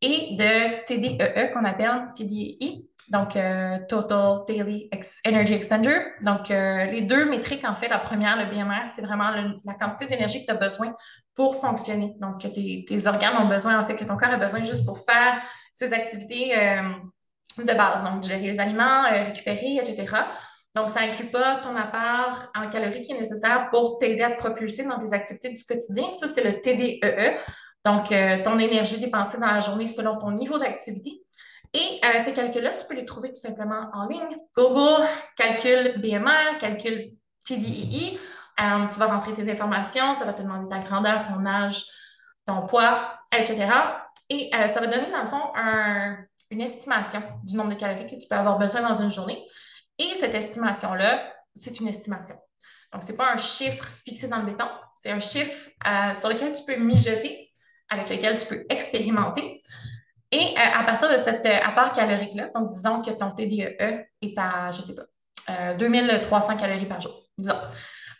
et 0.00 0.36
de 0.36 0.84
TDEE 0.84 1.22
e 1.22 1.52
qu'on 1.52 1.64
appelle 1.64 2.08
TDEE, 2.16 2.84
donc 3.08 3.36
euh, 3.36 3.78
Total 3.88 4.40
Daily 4.46 4.90
Energy 5.26 5.54
Expenditure. 5.54 6.02
Donc, 6.22 6.50
euh, 6.50 6.84
les 6.86 7.02
deux 7.02 7.24
métriques, 7.24 7.64
en 7.64 7.74
fait, 7.74 7.88
la 7.88 7.98
première, 7.98 8.36
le 8.36 8.50
BMR, 8.50 8.86
c'est 8.86 9.02
vraiment 9.02 9.30
la 9.30 9.74
quantité 9.74 10.06
d'énergie 10.06 10.40
que 10.40 10.46
tu 10.46 10.52
as 10.52 10.56
besoin 10.60 10.94
pour 11.34 11.56
fonctionner. 11.56 12.14
Donc, 12.20 12.42
que 12.42 12.48
tes, 12.48 13.06
organes 13.06 13.36
ont 13.36 13.48
besoin, 13.48 13.80
en 13.80 13.84
fait, 13.84 13.96
que 13.96 14.04
ton 14.04 14.16
corps 14.16 14.30
a 14.32 14.36
besoin 14.36 14.62
juste 14.62 14.84
pour 14.84 14.98
faire 14.98 15.42
ces 15.72 15.92
activités 15.92 16.56
euh, 16.58 16.82
de 17.58 17.72
base, 17.74 18.04
donc 18.04 18.22
gérer 18.22 18.46
les 18.46 18.60
aliments, 18.60 19.08
récupérer, 19.10 19.76
etc. 19.76 20.06
Donc, 20.74 20.90
ça 20.90 21.06
n'inclut 21.06 21.30
pas 21.30 21.56
ton 21.56 21.76
apport 21.76 22.50
en 22.54 22.70
calories 22.70 23.02
qui 23.02 23.12
est 23.12 23.18
nécessaire 23.18 23.68
pour 23.70 23.98
t'aider 23.98 24.22
à 24.22 24.30
te 24.30 24.38
propulser 24.38 24.86
dans 24.86 24.98
tes 24.98 25.12
activités 25.12 25.52
du 25.52 25.64
quotidien. 25.64 26.12
Ça, 26.14 26.28
c'est 26.28 26.42
le 26.42 26.60
TDEE. 26.60 27.00
E. 27.04 27.38
Donc, 27.84 28.12
euh, 28.12 28.42
ton 28.42 28.58
énergie 28.58 28.98
dépensée 28.98 29.38
dans 29.38 29.46
la 29.46 29.60
journée 29.60 29.86
selon 29.86 30.16
ton 30.16 30.30
niveau 30.30 30.58
d'activité. 30.58 31.22
Et 31.74 32.00
euh, 32.04 32.20
ces 32.20 32.32
calculs-là, 32.32 32.74
tu 32.74 32.86
peux 32.86 32.94
les 32.94 33.04
trouver 33.04 33.30
tout 33.30 33.40
simplement 33.40 33.88
en 33.94 34.06
ligne. 34.06 34.36
Google, 34.54 35.06
calcul 35.36 36.00
BMR, 36.00 36.58
calcul 36.60 37.12
TDEE. 37.46 38.18
Euh, 38.60 38.86
tu 38.88 38.98
vas 38.98 39.06
rentrer 39.06 39.32
tes 39.32 39.50
informations, 39.50 40.14
ça 40.14 40.24
va 40.24 40.32
te 40.32 40.42
demander 40.42 40.68
ta 40.68 40.78
grandeur, 40.78 41.26
ton 41.26 41.44
âge, 41.46 41.84
ton 42.46 42.66
poids, 42.66 43.18
etc. 43.36 43.66
Et 44.28 44.50
ça 44.52 44.80
va 44.80 44.86
donner, 44.86 45.10
dans 45.10 45.22
le 45.22 45.26
fond, 45.26 45.52
une 46.50 46.60
estimation 46.60 47.22
du 47.44 47.56
nombre 47.56 47.70
de 47.70 47.74
calories 47.74 48.06
que 48.06 48.20
tu 48.20 48.26
peux 48.28 48.34
avoir 48.34 48.58
besoin 48.58 48.80
dans 48.80 49.00
une 49.00 49.12
journée. 49.12 49.44
Et 49.98 50.14
cette 50.14 50.34
estimation-là, 50.34 51.32
c'est 51.54 51.78
une 51.80 51.88
estimation. 51.88 52.36
Donc, 52.92 53.02
ce 53.02 53.10
n'est 53.10 53.16
pas 53.16 53.32
un 53.32 53.38
chiffre 53.38 53.86
fixé 54.04 54.28
dans 54.28 54.38
le 54.38 54.46
béton, 54.46 54.66
c'est 54.94 55.10
un 55.10 55.20
chiffre 55.20 55.70
euh, 55.86 56.14
sur 56.14 56.28
lequel 56.28 56.52
tu 56.52 56.62
peux 56.64 56.76
mijoter, 56.76 57.50
avec 57.88 58.10
lequel 58.10 58.36
tu 58.36 58.46
peux 58.46 58.66
expérimenter. 58.68 59.62
Et 60.30 60.54
euh, 60.56 60.78
à 60.78 60.84
partir 60.84 61.10
de 61.10 61.16
cet 61.16 61.44
euh, 61.46 61.58
apport 61.64 61.92
calorique-là, 61.92 62.50
donc 62.54 62.70
disons 62.70 63.02
que 63.02 63.10
ton 63.10 63.30
TDEE 63.30 63.76
e 63.80 64.04
est 64.20 64.38
à, 64.38 64.72
je 64.72 64.78
ne 64.78 64.82
sais 64.82 64.94
pas, 64.94 65.74
2300 65.74 66.56
calories 66.56 66.86
par 66.86 67.00
jour, 67.00 67.24
disons. 67.36 67.56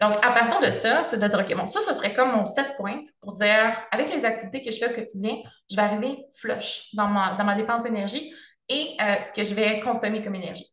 Donc, 0.02 0.16
à 0.16 0.32
partir 0.32 0.58
de 0.58 0.66
ça, 0.66 1.04
c'est 1.04 1.16
de 1.16 1.28
dire, 1.28 1.38
OK, 1.38 1.54
bon, 1.54 1.68
ça, 1.68 1.78
ce 1.78 1.94
serait 1.94 2.12
comme 2.12 2.32
mon 2.32 2.44
set 2.44 2.74
point 2.76 2.98
pour 3.20 3.34
dire, 3.34 3.72
avec 3.92 4.12
les 4.12 4.24
activités 4.24 4.60
que 4.60 4.72
je 4.72 4.78
fais 4.78 4.90
au 4.90 4.94
quotidien, 4.94 5.36
je 5.70 5.76
vais 5.76 5.82
arriver 5.82 6.26
flush 6.34 6.88
dans 6.94 7.06
ma, 7.06 7.36
dans 7.36 7.44
ma 7.44 7.54
dépense 7.54 7.84
d'énergie 7.84 8.34
et 8.68 8.96
ce 8.98 9.32
que 9.32 9.44
je 9.44 9.54
vais 9.54 9.78
consommer 9.78 10.20
comme 10.20 10.34
énergie. 10.34 10.66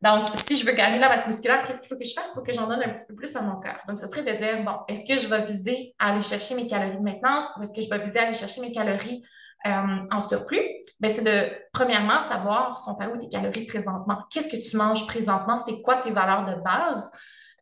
Donc, 0.00 0.28
si 0.34 0.56
je 0.56 0.64
veux 0.64 0.72
gagner 0.72 0.98
la 0.98 1.10
masse 1.10 1.26
musculaire, 1.26 1.64
qu'est-ce 1.64 1.80
qu'il 1.80 1.88
faut 1.88 1.98
que 1.98 2.04
je 2.06 2.14
fasse? 2.14 2.30
Il 2.32 2.34
faut 2.34 2.42
que 2.42 2.54
j'en 2.54 2.66
donne 2.66 2.82
un 2.82 2.88
petit 2.88 3.04
peu 3.06 3.14
plus 3.14 3.36
à 3.36 3.42
mon 3.42 3.60
cœur. 3.60 3.78
Donc, 3.88 3.98
ce 3.98 4.06
serait 4.06 4.22
de 4.22 4.32
dire, 4.32 4.62
bon, 4.64 4.78
est-ce 4.88 5.04
que 5.06 5.20
je 5.20 5.28
vais 5.28 5.42
viser 5.42 5.94
à 5.98 6.12
aller 6.12 6.22
chercher 6.22 6.54
mes 6.54 6.66
calories 6.66 6.96
de 6.96 7.02
maintenance 7.02 7.50
ou 7.58 7.62
est-ce 7.62 7.74
que 7.74 7.82
je 7.82 7.90
vais 7.90 7.98
viser 7.98 8.20
à 8.20 8.22
aller 8.22 8.34
chercher 8.34 8.62
mes 8.62 8.72
calories 8.72 9.22
euh, 9.66 9.98
en 10.10 10.20
surplus? 10.22 10.62
Bien, 10.98 11.10
c'est 11.10 11.24
de, 11.24 11.50
premièrement, 11.74 12.22
savoir 12.22 12.78
sont 12.78 12.98
à 13.00 13.08
où 13.10 13.18
tes 13.18 13.28
calories 13.28 13.66
présentement? 13.66 14.24
Qu'est-ce 14.30 14.48
que 14.48 14.56
tu 14.56 14.78
manges 14.78 15.06
présentement? 15.06 15.58
C'est 15.58 15.82
quoi 15.82 15.96
tes 15.96 16.10
valeurs 16.10 16.46
de 16.46 16.54
base? 16.62 17.10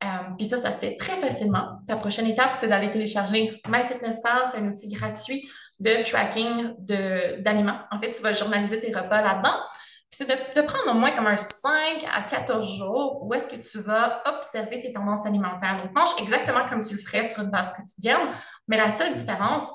Euh, 0.02 0.06
puis 0.36 0.46
ça, 0.46 0.56
ça 0.56 0.70
se 0.70 0.78
fait 0.78 0.96
très 0.96 1.16
facilement. 1.16 1.78
Ta 1.86 1.96
prochaine 1.96 2.26
étape, 2.26 2.52
c'est 2.54 2.68
d'aller 2.68 2.90
télécharger 2.90 3.60
MyFitnessPal. 3.68 4.50
C'est 4.50 4.58
un 4.58 4.68
outil 4.68 4.88
gratuit 4.88 5.48
de 5.80 6.02
tracking 6.04 6.74
d'aliments. 6.78 7.78
En 7.90 7.98
fait, 7.98 8.10
tu 8.10 8.22
vas 8.22 8.32
journaliser 8.32 8.80
tes 8.80 8.94
repas 8.94 9.22
là-dedans 9.22 9.56
c'est 10.14 10.28
de, 10.28 10.62
prendre 10.62 10.92
au 10.92 10.94
moins 10.94 11.10
comme 11.10 11.26
un 11.26 11.36
5 11.36 12.04
à 12.12 12.22
14 12.22 12.76
jours 12.76 13.26
où 13.26 13.34
est-ce 13.34 13.48
que 13.48 13.56
tu 13.56 13.80
vas 13.80 14.22
observer 14.26 14.78
tes 14.78 14.92
tendances 14.92 15.26
alimentaires. 15.26 15.82
Donc, 15.82 15.92
mange 15.92 16.10
exactement 16.20 16.66
comme 16.68 16.82
tu 16.82 16.94
le 16.94 17.00
ferais 17.00 17.28
sur 17.28 17.42
une 17.42 17.50
base 17.50 17.72
quotidienne, 17.72 18.28
mais 18.68 18.76
la 18.76 18.90
seule 18.90 19.12
différence, 19.12 19.68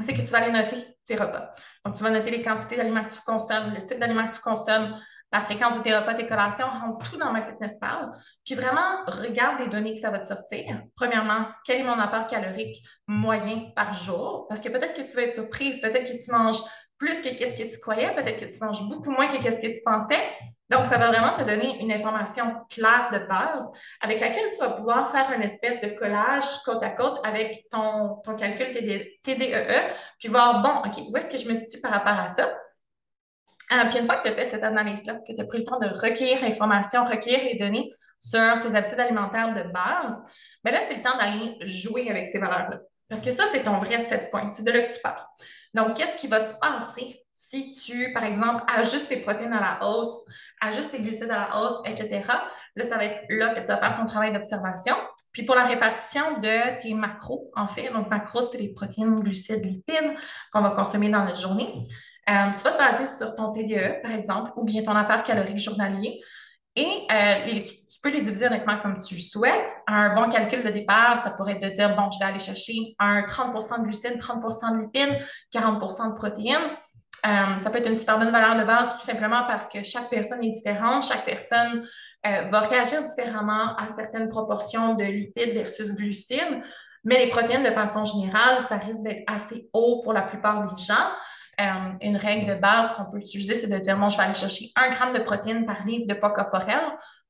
c'est 0.00 0.14
que 0.14 0.20
tu 0.20 0.28
vas 0.28 0.38
aller 0.38 0.52
noter 0.52 0.76
tes 1.04 1.16
repas. 1.16 1.50
Donc, 1.84 1.96
tu 1.96 2.04
vas 2.04 2.10
noter 2.10 2.30
les 2.30 2.42
quantités 2.42 2.76
d'aliments 2.76 3.02
que 3.02 3.12
tu 3.12 3.20
consommes, 3.26 3.74
le 3.74 3.84
type 3.84 3.98
d'aliments 3.98 4.28
que 4.28 4.36
tu 4.36 4.40
consommes, 4.40 4.94
la 5.32 5.40
fréquence 5.40 5.76
de 5.76 5.82
tes 5.82 5.94
repas, 5.94 6.14
tes 6.14 6.26
collations, 6.26 6.66
rentre 6.66 7.10
tout 7.10 7.18
dans 7.18 7.32
MyFitnessPal. 7.32 8.12
Puis 8.44 8.54
vraiment, 8.54 9.04
regarde 9.06 9.58
les 9.58 9.66
données 9.66 9.94
que 9.94 10.00
ça 10.00 10.10
va 10.10 10.18
te 10.18 10.26
sortir. 10.26 10.82
Premièrement, 10.94 11.46
quel 11.64 11.80
est 11.80 11.84
mon 11.84 11.98
apport 11.98 12.26
calorique 12.26 12.82
moyen 13.06 13.70
par 13.74 13.92
jour? 13.92 14.46
Parce 14.48 14.60
que 14.60 14.68
peut-être 14.68 14.94
que 14.94 15.02
tu 15.02 15.16
vas 15.16 15.22
être 15.22 15.34
surprise, 15.34 15.80
peut-être 15.80 16.10
que 16.10 16.24
tu 16.24 16.30
manges 16.30 16.60
plus 16.98 17.20
que 17.20 17.28
qu'est-ce 17.28 17.62
que 17.62 17.68
tu 17.68 17.78
croyais, 17.80 18.14
peut-être 18.14 18.38
que 18.38 18.50
tu 18.50 18.64
manges 18.64 18.82
beaucoup 18.88 19.10
moins 19.10 19.26
que 19.26 19.36
qu'est-ce 19.42 19.60
que 19.60 19.66
tu 19.66 19.82
pensais. 19.84 20.20
Donc, 20.70 20.86
ça 20.86 20.98
va 20.98 21.08
vraiment 21.08 21.32
te 21.32 21.42
donner 21.42 21.80
une 21.80 21.92
information 21.92 22.54
claire 22.68 23.10
de 23.12 23.18
base 23.18 23.68
avec 24.00 24.20
laquelle 24.20 24.48
tu 24.50 24.58
vas 24.58 24.70
pouvoir 24.70 25.10
faire 25.10 25.30
une 25.32 25.42
espèce 25.42 25.80
de 25.80 25.88
collage 25.88 26.46
côte 26.64 26.82
à 26.82 26.90
côte 26.90 27.20
avec 27.24 27.66
ton, 27.70 28.16
ton 28.24 28.34
calcul 28.34 28.72
TDEE, 28.72 29.54
e, 29.54 29.92
puis 30.18 30.28
voir, 30.28 30.62
bon, 30.62 30.88
OK, 30.88 31.04
où 31.08 31.16
est-ce 31.16 31.28
que 31.28 31.38
je 31.38 31.48
me 31.48 31.54
situe 31.54 31.80
par 31.80 31.92
rapport 31.92 32.18
à 32.18 32.28
ça? 32.28 32.52
Euh, 33.72 33.84
puis 33.90 33.98
une 33.98 34.04
fois 34.04 34.16
que 34.16 34.28
tu 34.28 34.32
as 34.32 34.36
fait 34.36 34.46
cette 34.46 34.62
analyse-là, 34.62 35.14
que 35.26 35.32
tu 35.34 35.40
as 35.40 35.44
pris 35.44 35.58
le 35.58 35.64
temps 35.64 35.78
de 35.78 35.86
recueillir 35.86 36.40
l'information, 36.40 37.04
recueillir 37.04 37.40
les 37.44 37.58
données 37.58 37.90
sur 38.20 38.60
tes 38.62 38.74
habitudes 38.74 39.00
alimentaires 39.00 39.54
de 39.54 39.62
base, 39.72 40.22
bien 40.64 40.72
là, 40.72 40.80
c'est 40.88 40.96
le 40.96 41.02
temps 41.02 41.16
d'aller 41.18 41.56
jouer 41.62 42.08
avec 42.10 42.26
ces 42.26 42.38
valeurs-là. 42.38 42.78
Parce 43.08 43.22
que 43.22 43.30
ça, 43.32 43.44
c'est 43.50 43.62
ton 43.62 43.78
vrai 43.78 43.98
set 43.98 44.30
point. 44.30 44.50
C'est 44.50 44.64
de 44.64 44.70
là 44.70 44.82
que 44.82 44.92
tu 44.92 45.00
pars. 45.00 45.28
Donc, 45.74 45.96
qu'est-ce 45.96 46.16
qui 46.16 46.26
va 46.28 46.40
se 46.40 46.54
passer 46.58 47.22
si 47.32 47.72
tu, 47.72 48.12
par 48.12 48.24
exemple, 48.24 48.64
ajustes 48.74 49.08
tes 49.08 49.18
protéines 49.18 49.52
à 49.52 49.60
la 49.60 49.86
hausse, 49.86 50.24
ajustes 50.60 50.90
tes 50.90 51.00
glucides 51.00 51.30
à 51.30 51.48
la 51.48 51.60
hausse, 51.60 51.76
etc. 51.84 52.22
Là, 52.74 52.84
ça 52.84 52.96
va 52.96 53.04
être 53.04 53.26
là 53.28 53.50
que 53.50 53.60
tu 53.60 53.66
vas 53.66 53.76
faire 53.76 53.96
ton 53.96 54.06
travail 54.06 54.32
d'observation. 54.32 54.94
Puis 55.32 55.44
pour 55.44 55.54
la 55.54 55.66
répartition 55.66 56.38
de 56.40 56.80
tes 56.80 56.94
macros, 56.94 57.50
en 57.54 57.68
fait, 57.68 57.90
donc 57.90 58.08
macros, 58.08 58.42
c'est 58.50 58.58
les 58.58 58.72
protéines, 58.72 59.20
glucides, 59.20 59.64
lipides 59.64 60.16
qu'on 60.50 60.62
va 60.62 60.70
consommer 60.70 61.10
dans 61.10 61.24
notre 61.24 61.40
journée. 61.40 61.86
Euh, 62.28 62.52
tu 62.56 62.64
vas 62.64 62.72
te 62.72 62.78
baser 62.78 63.06
sur 63.06 63.34
ton 63.36 63.52
TDE, 63.52 64.02
par 64.02 64.12
exemple, 64.12 64.50
ou 64.56 64.64
bien 64.64 64.82
ton 64.82 64.92
apport 64.96 65.22
calorique 65.22 65.58
journalier. 65.58 66.20
Et 66.74 67.06
euh, 67.10 67.62
tu, 67.64 68.00
peux 68.02 68.10
les 68.10 68.20
diviser 68.20 68.46
honnêtement 68.46 68.78
comme 68.78 68.98
tu 68.98 69.14
le 69.14 69.20
souhaites. 69.20 69.70
Un 69.86 70.14
bon 70.14 70.28
calcul 70.28 70.62
de 70.62 70.70
départ, 70.70 71.22
ça 71.22 71.30
pourrait 71.30 71.52
être 71.52 71.62
de 71.62 71.68
dire, 71.70 71.94
bon, 71.96 72.10
je 72.10 72.18
vais 72.18 72.30
aller 72.30 72.40
chercher 72.40 72.94
un 72.98 73.22
30% 73.22 73.78
de 73.78 73.84
glucides, 73.84 74.18
30% 74.18 74.76
de 74.76 74.82
lipides, 74.82 75.24
40% 75.54 76.10
de 76.10 76.16
protéines. 76.16 76.56
Euh, 77.26 77.58
ça 77.58 77.70
peut 77.70 77.78
être 77.78 77.88
une 77.88 77.96
super 77.96 78.18
bonne 78.18 78.30
valeur 78.30 78.56
de 78.56 78.64
base 78.64 78.98
tout 79.00 79.06
simplement 79.06 79.44
parce 79.46 79.68
que 79.68 79.82
chaque 79.82 80.10
personne 80.10 80.44
est 80.44 80.50
différente, 80.50 81.04
chaque 81.04 81.24
personne 81.24 81.86
va 82.50 82.58
réagir 82.58 83.02
différemment 83.02 83.76
à 83.76 83.86
certaines 83.86 84.28
proportions 84.28 84.94
de 84.94 85.04
lipides 85.04 85.54
versus 85.54 85.94
glucides. 85.94 86.60
Mais 87.04 87.24
les 87.24 87.30
protéines, 87.30 87.62
de 87.62 87.70
façon 87.70 88.04
générale, 88.04 88.60
ça 88.68 88.78
risque 88.78 89.02
d'être 89.02 89.22
assez 89.32 89.70
haut 89.72 90.02
pour 90.02 90.12
la 90.12 90.22
plupart 90.22 90.66
des 90.66 90.84
gens. 90.84 90.94
Euh, 91.58 91.92
une 92.02 92.16
règle 92.18 92.54
de 92.54 92.60
base 92.60 92.92
qu'on 92.92 93.10
peut 93.10 93.18
utiliser, 93.18 93.54
c'est 93.54 93.68
de 93.68 93.78
dire, 93.78 93.96
bon, 93.96 94.10
je 94.10 94.18
vais 94.18 94.24
aller 94.24 94.34
chercher 94.34 94.70
un 94.76 94.90
gramme 94.90 95.14
de 95.14 95.20
protéines 95.20 95.64
par 95.64 95.86
livre 95.86 96.06
de 96.06 96.12
poids 96.12 96.32
corporel. 96.32 96.80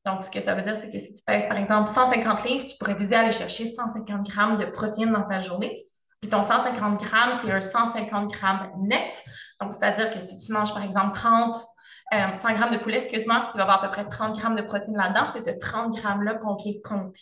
Donc, 0.05 0.25
ce 0.25 0.31
que 0.31 0.41
ça 0.41 0.55
veut 0.55 0.63
dire, 0.63 0.77
c'est 0.77 0.91
que 0.91 0.99
si 0.99 1.13
tu 1.13 1.23
pèses, 1.25 1.47
par 1.47 1.57
exemple, 1.57 1.89
150 1.89 2.45
livres, 2.45 2.67
tu 2.67 2.77
pourrais 2.77 2.95
viser 2.95 3.15
à 3.15 3.21
aller 3.21 3.33
chercher 3.33 3.67
150 3.67 4.29
grammes 4.29 4.57
de 4.57 4.65
protéines 4.65 5.13
dans 5.13 5.23
ta 5.23 5.39
journée. 5.39 5.85
Puis 6.21 6.29
ton 6.29 6.43
150 6.43 7.01
grammes, 7.01 7.33
c'est 7.41 7.53
un 7.53 7.61
150 7.61 8.33
grammes 8.33 8.71
net. 8.79 9.23
Donc, 9.61 9.73
c'est-à-dire 9.73 10.11
que 10.11 10.19
si 10.19 10.39
tu 10.45 10.53
manges, 10.53 10.75
par 10.75 10.83
exemple, 10.83 11.15
30, 11.15 11.55
100 11.55 12.15
euh, 12.15 12.53
grammes 12.55 12.73
de 12.73 12.79
poulet, 12.79 12.97
excuse-moi, 12.97 13.51
tu 13.53 13.59
vas 13.59 13.63
avoir 13.63 13.85
à 13.85 13.87
peu 13.87 13.93
près 13.93 14.09
30 14.09 14.37
grammes 14.37 14.57
de 14.57 14.63
protéines 14.63 14.97
là-dedans. 14.97 15.27
C'est 15.33 15.41
ce 15.41 15.57
30 15.57 15.95
grammes-là 15.95 16.35
qu'on 16.35 16.55
vient 16.55 16.73
compter. 16.83 17.21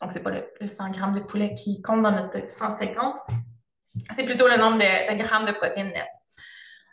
Donc, 0.00 0.12
ce 0.12 0.18
n'est 0.18 0.22
pas 0.22 0.30
le, 0.30 0.44
100 0.64 0.90
grammes 0.90 1.12
de 1.12 1.20
poulet 1.20 1.54
qui 1.54 1.82
compte 1.82 2.02
dans 2.02 2.12
notre 2.12 2.48
150. 2.48 3.18
C'est 4.12 4.24
plutôt 4.24 4.46
le 4.46 4.58
nombre 4.58 4.78
de 4.78 5.14
grammes 5.14 5.44
de 5.44 5.52
protéines 5.52 5.88
nettes. 5.88 6.06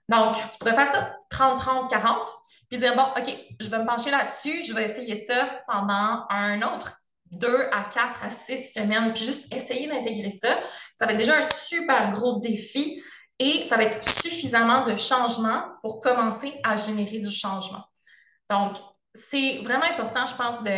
Donc, 0.09 0.35
tu 0.35 0.57
pourrais 0.59 0.75
faire 0.75 0.89
ça 0.89 1.17
30, 1.29 1.59
30, 1.59 1.89
40, 1.89 2.29
puis 2.69 2.77
dire, 2.77 2.95
bon, 2.95 3.03
OK, 3.17 3.35
je 3.59 3.69
vais 3.69 3.79
me 3.79 3.85
pencher 3.85 4.11
là-dessus, 4.11 4.63
je 4.65 4.73
vais 4.73 4.85
essayer 4.85 5.15
ça 5.15 5.61
pendant 5.67 6.25
un 6.29 6.61
autre 6.61 6.99
deux 7.31 7.67
à 7.71 7.83
quatre 7.83 8.23
à 8.23 8.29
six 8.29 8.73
semaines, 8.73 9.13
puis 9.13 9.23
juste 9.23 9.53
essayer 9.53 9.87
d'intégrer 9.87 10.31
ça. 10.31 10.59
Ça 10.95 11.05
va 11.05 11.13
être 11.13 11.17
déjà 11.17 11.37
un 11.37 11.41
super 11.41 12.09
gros 12.11 12.39
défi 12.39 13.01
et 13.39 13.65
ça 13.65 13.77
va 13.77 13.83
être 13.83 14.07
suffisamment 14.21 14.83
de 14.83 14.95
changement 14.95 15.63
pour 15.81 15.99
commencer 15.99 16.53
à 16.63 16.77
générer 16.77 17.19
du 17.19 17.31
changement. 17.31 17.83
Donc, 18.49 18.77
c'est 19.15 19.61
vraiment 19.63 19.85
important, 19.85 20.25
je 20.27 20.35
pense, 20.35 20.63
de 20.63 20.77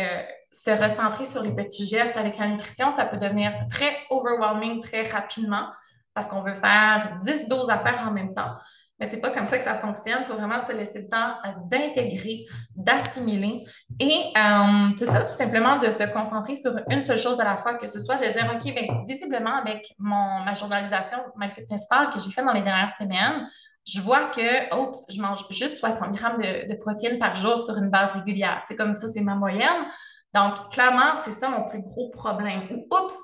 se 0.50 0.70
recentrer 0.70 1.24
sur 1.24 1.42
les 1.42 1.54
petits 1.54 1.86
gestes 1.86 2.16
avec 2.16 2.38
la 2.38 2.46
nutrition. 2.46 2.90
Ça 2.90 3.04
peut 3.04 3.18
devenir 3.18 3.52
très 3.70 3.98
overwhelming 4.10 4.82
très 4.82 5.02
rapidement. 5.08 5.68
parce 6.14 6.28
qu'on 6.28 6.40
veut 6.40 6.54
faire 6.54 7.18
10, 7.22 7.46
12 7.46 7.68
affaires 7.68 8.02
en 8.08 8.10
même 8.10 8.32
temps. 8.32 8.56
Mais 8.98 9.06
c'est 9.06 9.18
pas 9.20 9.30
comme 9.30 9.44
ça 9.44 9.58
que 9.58 9.64
ça 9.64 9.74
fonctionne. 9.74 10.18
Il 10.20 10.24
faut 10.24 10.34
vraiment 10.34 10.58
se 10.58 10.72
laisser 10.72 11.02
le 11.02 11.08
temps 11.08 11.34
euh, 11.44 11.50
d'intégrer, 11.66 12.46
d'assimiler. 12.74 13.64
Et 14.00 14.32
euh, 14.36 14.90
c'est 14.96 15.04
ça, 15.04 15.20
tout 15.20 15.34
simplement, 15.34 15.78
de 15.78 15.90
se 15.90 16.04
concentrer 16.12 16.56
sur 16.56 16.72
une 16.88 17.02
seule 17.02 17.18
chose 17.18 17.38
à 17.38 17.44
la 17.44 17.56
fois, 17.56 17.74
que 17.74 17.86
ce 17.86 18.00
soit 18.00 18.16
de 18.16 18.32
dire, 18.32 18.50
OK, 18.54 18.62
bien, 18.62 19.02
visiblement, 19.06 19.56
avec 19.56 19.94
mon, 19.98 20.40
ma 20.44 20.54
journalisation, 20.54 21.18
ma 21.36 21.48
pal 21.48 22.10
que 22.10 22.20
j'ai 22.20 22.30
fait 22.30 22.42
dans 22.42 22.54
les 22.54 22.62
dernières 22.62 22.90
semaines, 22.90 23.46
je 23.86 24.00
vois 24.00 24.30
que, 24.30 24.74
oups, 24.74 24.98
je 25.10 25.20
mange 25.20 25.44
juste 25.50 25.76
60 25.76 26.12
grammes 26.12 26.38
de, 26.38 26.68
de 26.68 26.78
protéines 26.78 27.18
par 27.18 27.36
jour 27.36 27.60
sur 27.60 27.76
une 27.76 27.90
base 27.90 28.12
régulière. 28.12 28.62
C'est 28.66 28.76
comme 28.76 28.96
ça, 28.96 29.08
c'est 29.08 29.20
ma 29.20 29.34
moyenne. 29.34 29.86
Donc, 30.34 30.70
clairement, 30.72 31.16
c'est 31.16 31.30
ça 31.30 31.48
mon 31.48 31.68
plus 31.68 31.82
gros 31.82 32.10
problème. 32.10 32.62
Ou, 32.70 32.86
oups, 32.94 33.14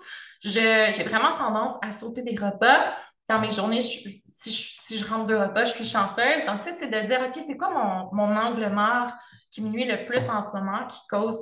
j'ai 0.42 1.02
vraiment 1.04 1.36
tendance 1.38 1.72
à 1.82 1.92
sauter 1.92 2.22
des 2.22 2.36
repas 2.36 2.92
dans 3.28 3.40
mes 3.40 3.50
journées, 3.50 3.80
si, 3.80 4.50
je, 4.50 4.81
rentre 5.04 5.26
deux 5.26 5.36
repas, 5.36 5.64
je 5.64 5.72
suis 5.72 5.84
chanceuse. 5.84 6.44
Donc, 6.46 6.60
tu 6.60 6.70
sais, 6.70 6.72
c'est 6.72 6.88
de 6.88 7.06
dire, 7.06 7.20
OK, 7.20 7.42
c'est 7.44 7.56
quoi 7.56 7.70
mon, 7.70 8.08
mon, 8.12 8.36
angle 8.36 8.68
mort 8.68 9.08
qui 9.50 9.62
me 9.62 9.68
nuit 9.68 9.84
le 9.84 10.04
plus 10.06 10.28
en 10.28 10.40
ce 10.40 10.52
moment, 10.52 10.86
qui 10.86 11.00
cause 11.08 11.38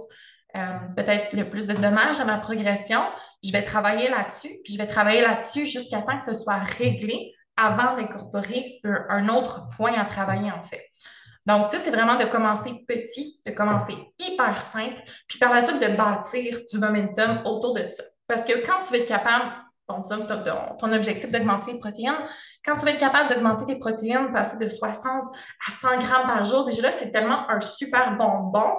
euh, 0.57 0.79
peut-être 0.97 1.33
le 1.33 1.49
plus 1.49 1.67
de 1.67 1.75
dommages 1.75 2.21
à 2.21 2.25
ma 2.25 2.39
progression? 2.39 3.01
Je 3.43 3.53
vais 3.53 3.63
travailler 3.63 4.09
là-dessus, 4.09 4.61
puis 4.65 4.73
je 4.73 4.79
vais 4.79 4.87
travailler 4.87 5.21
là-dessus 5.21 5.67
jusqu'à 5.67 6.03
temps 6.03 6.19
que 6.19 6.25
ce 6.25 6.35
soit 6.35 6.59
réglé 6.59 7.33
avant 7.57 7.95
d'incorporer 7.95 8.81
un, 8.85 9.29
autre 9.29 9.69
point 9.77 9.95
à 9.95 10.05
travailler, 10.05 10.51
en 10.51 10.63
fait. 10.63 10.85
Donc, 11.47 11.69
tu 11.69 11.77
sais, 11.77 11.83
c'est 11.83 11.91
vraiment 11.91 12.17
de 12.17 12.25
commencer 12.25 12.85
petit, 12.87 13.41
de 13.45 13.51
commencer 13.51 13.95
hyper 14.19 14.61
simple, 14.61 15.03
puis 15.27 15.39
par 15.39 15.53
la 15.53 15.63
suite 15.63 15.81
de 15.81 15.97
bâtir 15.97 16.59
du 16.71 16.79
momentum 16.79 17.43
autour 17.45 17.75
de 17.75 17.89
ça. 17.89 18.03
Parce 18.27 18.45
que 18.45 18.65
quand 18.65 18.81
tu 18.83 18.93
vas 18.93 18.99
être 18.99 19.09
capable 19.09 19.53
ton, 19.87 20.03
ton 20.79 20.93
objectif 20.93 21.31
d'augmenter 21.31 21.73
les 21.73 21.79
protéines, 21.79 22.15
quand 22.65 22.77
tu 22.77 22.85
vas 22.85 22.93
être 22.93 23.01
capable 23.01 23.31
d'augmenter 23.31 23.67
tes 23.67 23.79
protéines, 23.79 24.33
passer 24.33 24.59
de 24.59 24.69
60 24.69 25.05
à 25.05 25.71
100 25.71 25.99
grammes 25.99 26.27
par 26.27 26.45
jour, 26.45 26.65
déjà 26.65 26.83
là, 26.83 26.93
c'est 26.93 27.11
tellement 27.11 27.49
un 27.49 27.61
super 27.61 28.17
bonbon 28.17 28.75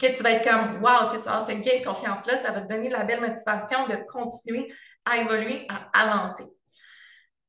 que 0.00 0.16
tu 0.16 0.22
vas 0.22 0.30
être 0.32 0.48
comme, 0.48 0.82
wow, 0.82 1.10
tu 1.10 1.18
vas 1.18 1.32
avoir 1.32 1.46
ce 1.46 1.52
gain 1.52 1.78
de 1.78 1.84
confiance-là, 1.84 2.36
ça 2.42 2.52
va 2.52 2.60
te 2.60 2.72
donner 2.72 2.88
la 2.88 3.04
belle 3.04 3.20
motivation 3.20 3.86
de 3.86 3.96
continuer 4.10 4.72
à 5.04 5.18
évoluer, 5.18 5.66
à 5.68 6.02
avancer. 6.02 6.44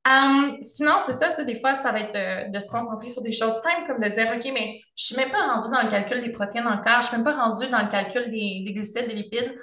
Hum, 0.07 0.57
sinon, 0.61 0.97
c'est 1.03 1.13
ça, 1.13 1.29
tu 1.29 1.37
sais, 1.37 1.45
des 1.45 1.59
fois, 1.59 1.73
ça 1.75 1.91
va 1.91 1.99
être 1.99 2.51
de, 2.51 2.59
se 2.59 2.69
concentrer 2.69 3.09
sur 3.09 3.23
des 3.23 3.31
choses 3.31 3.55
simples, 3.61 3.87
comme 3.87 3.97
de 3.97 4.07
dire, 4.07 4.27
OK, 4.35 4.51
mais 4.53 4.79
je 4.95 5.13
ne 5.13 5.15
suis 5.15 5.15
même 5.15 5.31
pas 5.31 5.53
rendu 5.53 5.69
dans 5.71 5.81
le 5.81 5.89
calcul 5.89 6.21
des 6.21 6.31
protéines 6.31 6.67
encore, 6.67 6.93
je 6.93 6.97
ne 6.97 7.03
suis 7.03 7.15
même 7.17 7.23
pas 7.23 7.35
rendu 7.35 7.67
dans 7.69 7.81
le 7.81 7.89
calcul 7.89 8.29
des 8.29 8.71
glucides, 8.71 9.07
des 9.07 9.15
lipides. 9.15 9.55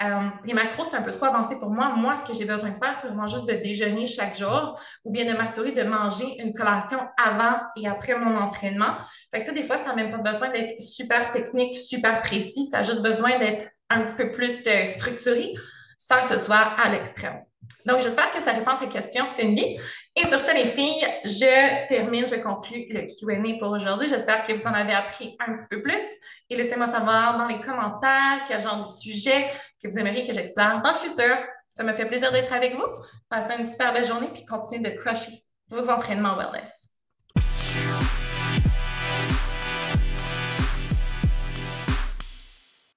Euh, 0.00 0.28
les 0.44 0.54
macros, 0.54 0.84
c'est 0.88 0.96
un 0.96 1.02
peu 1.02 1.10
trop 1.10 1.26
avancé 1.26 1.58
pour 1.58 1.70
moi. 1.70 1.92
Moi, 1.96 2.14
ce 2.14 2.24
que 2.24 2.36
j'ai 2.36 2.44
besoin 2.44 2.70
de 2.70 2.76
faire, 2.76 2.96
c'est 3.00 3.08
vraiment 3.08 3.26
juste 3.26 3.46
de 3.46 3.54
déjeuner 3.54 4.06
chaque 4.06 4.38
jour 4.38 4.80
ou 5.04 5.10
bien 5.10 5.24
de 5.24 5.36
m'assurer 5.36 5.72
de 5.72 5.82
manger 5.82 6.40
une 6.40 6.54
collation 6.54 7.00
avant 7.22 7.58
et 7.76 7.88
après 7.88 8.16
mon 8.16 8.36
entraînement. 8.36 8.96
Fait 9.32 9.40
que, 9.40 9.48
tu 9.48 9.54
sais, 9.54 9.60
des 9.60 9.64
fois, 9.64 9.76
ça 9.76 9.86
n'a 9.86 9.94
même 9.94 10.10
pas 10.10 10.18
besoin 10.18 10.50
d'être 10.50 10.80
super 10.80 11.32
technique, 11.32 11.76
super 11.76 12.22
précis. 12.22 12.66
Ça 12.66 12.78
a 12.78 12.82
juste 12.84 13.02
besoin 13.02 13.38
d'être 13.38 13.66
un 13.90 14.02
petit 14.02 14.14
peu 14.14 14.30
plus 14.30 14.64
euh, 14.66 14.86
structuré 14.86 15.54
sans 15.98 16.22
que 16.22 16.28
ce 16.28 16.38
soit 16.38 16.56
à 16.56 16.88
l'extrême. 16.90 17.40
Donc, 17.84 18.02
j'espère 18.02 18.30
que 18.30 18.40
ça 18.40 18.52
répond 18.52 18.70
à 18.70 18.76
ta 18.76 18.86
question, 18.86 19.26
Cindy. 19.26 19.78
Et 20.20 20.26
sur 20.26 20.40
ce, 20.40 20.52
les 20.52 20.66
filles, 20.66 21.06
je 21.24 21.86
termine, 21.86 22.26
je 22.28 22.34
conclue 22.42 22.86
le 22.90 23.02
QA 23.02 23.58
pour 23.60 23.70
aujourd'hui. 23.70 24.08
J'espère 24.08 24.44
que 24.44 24.52
vous 24.52 24.66
en 24.66 24.74
avez 24.74 24.92
appris 24.92 25.36
un 25.38 25.56
petit 25.56 25.68
peu 25.70 25.80
plus. 25.80 26.02
Et 26.50 26.56
laissez-moi 26.56 26.88
savoir 26.88 27.38
dans 27.38 27.46
les 27.46 27.60
commentaires 27.60 28.40
quel 28.48 28.60
genre 28.60 28.82
de 28.82 28.88
sujet 28.88 29.48
que 29.80 29.88
vous 29.88 29.96
aimeriez 29.96 30.26
que 30.26 30.32
j'explore 30.32 30.80
dans 30.82 30.90
le 30.90 30.96
futur. 30.96 31.36
Ça 31.68 31.84
me 31.84 31.92
fait 31.92 32.06
plaisir 32.06 32.32
d'être 32.32 32.52
avec 32.52 32.74
vous. 32.74 32.86
Passez 33.28 33.54
une 33.56 33.64
super 33.64 33.92
belle 33.92 34.06
journée 34.06 34.28
puis 34.34 34.44
continuez 34.44 34.90
de 34.90 34.96
crusher 34.96 35.30
vos 35.68 35.88
entraînements 35.88 36.36
wellness. 36.36 36.88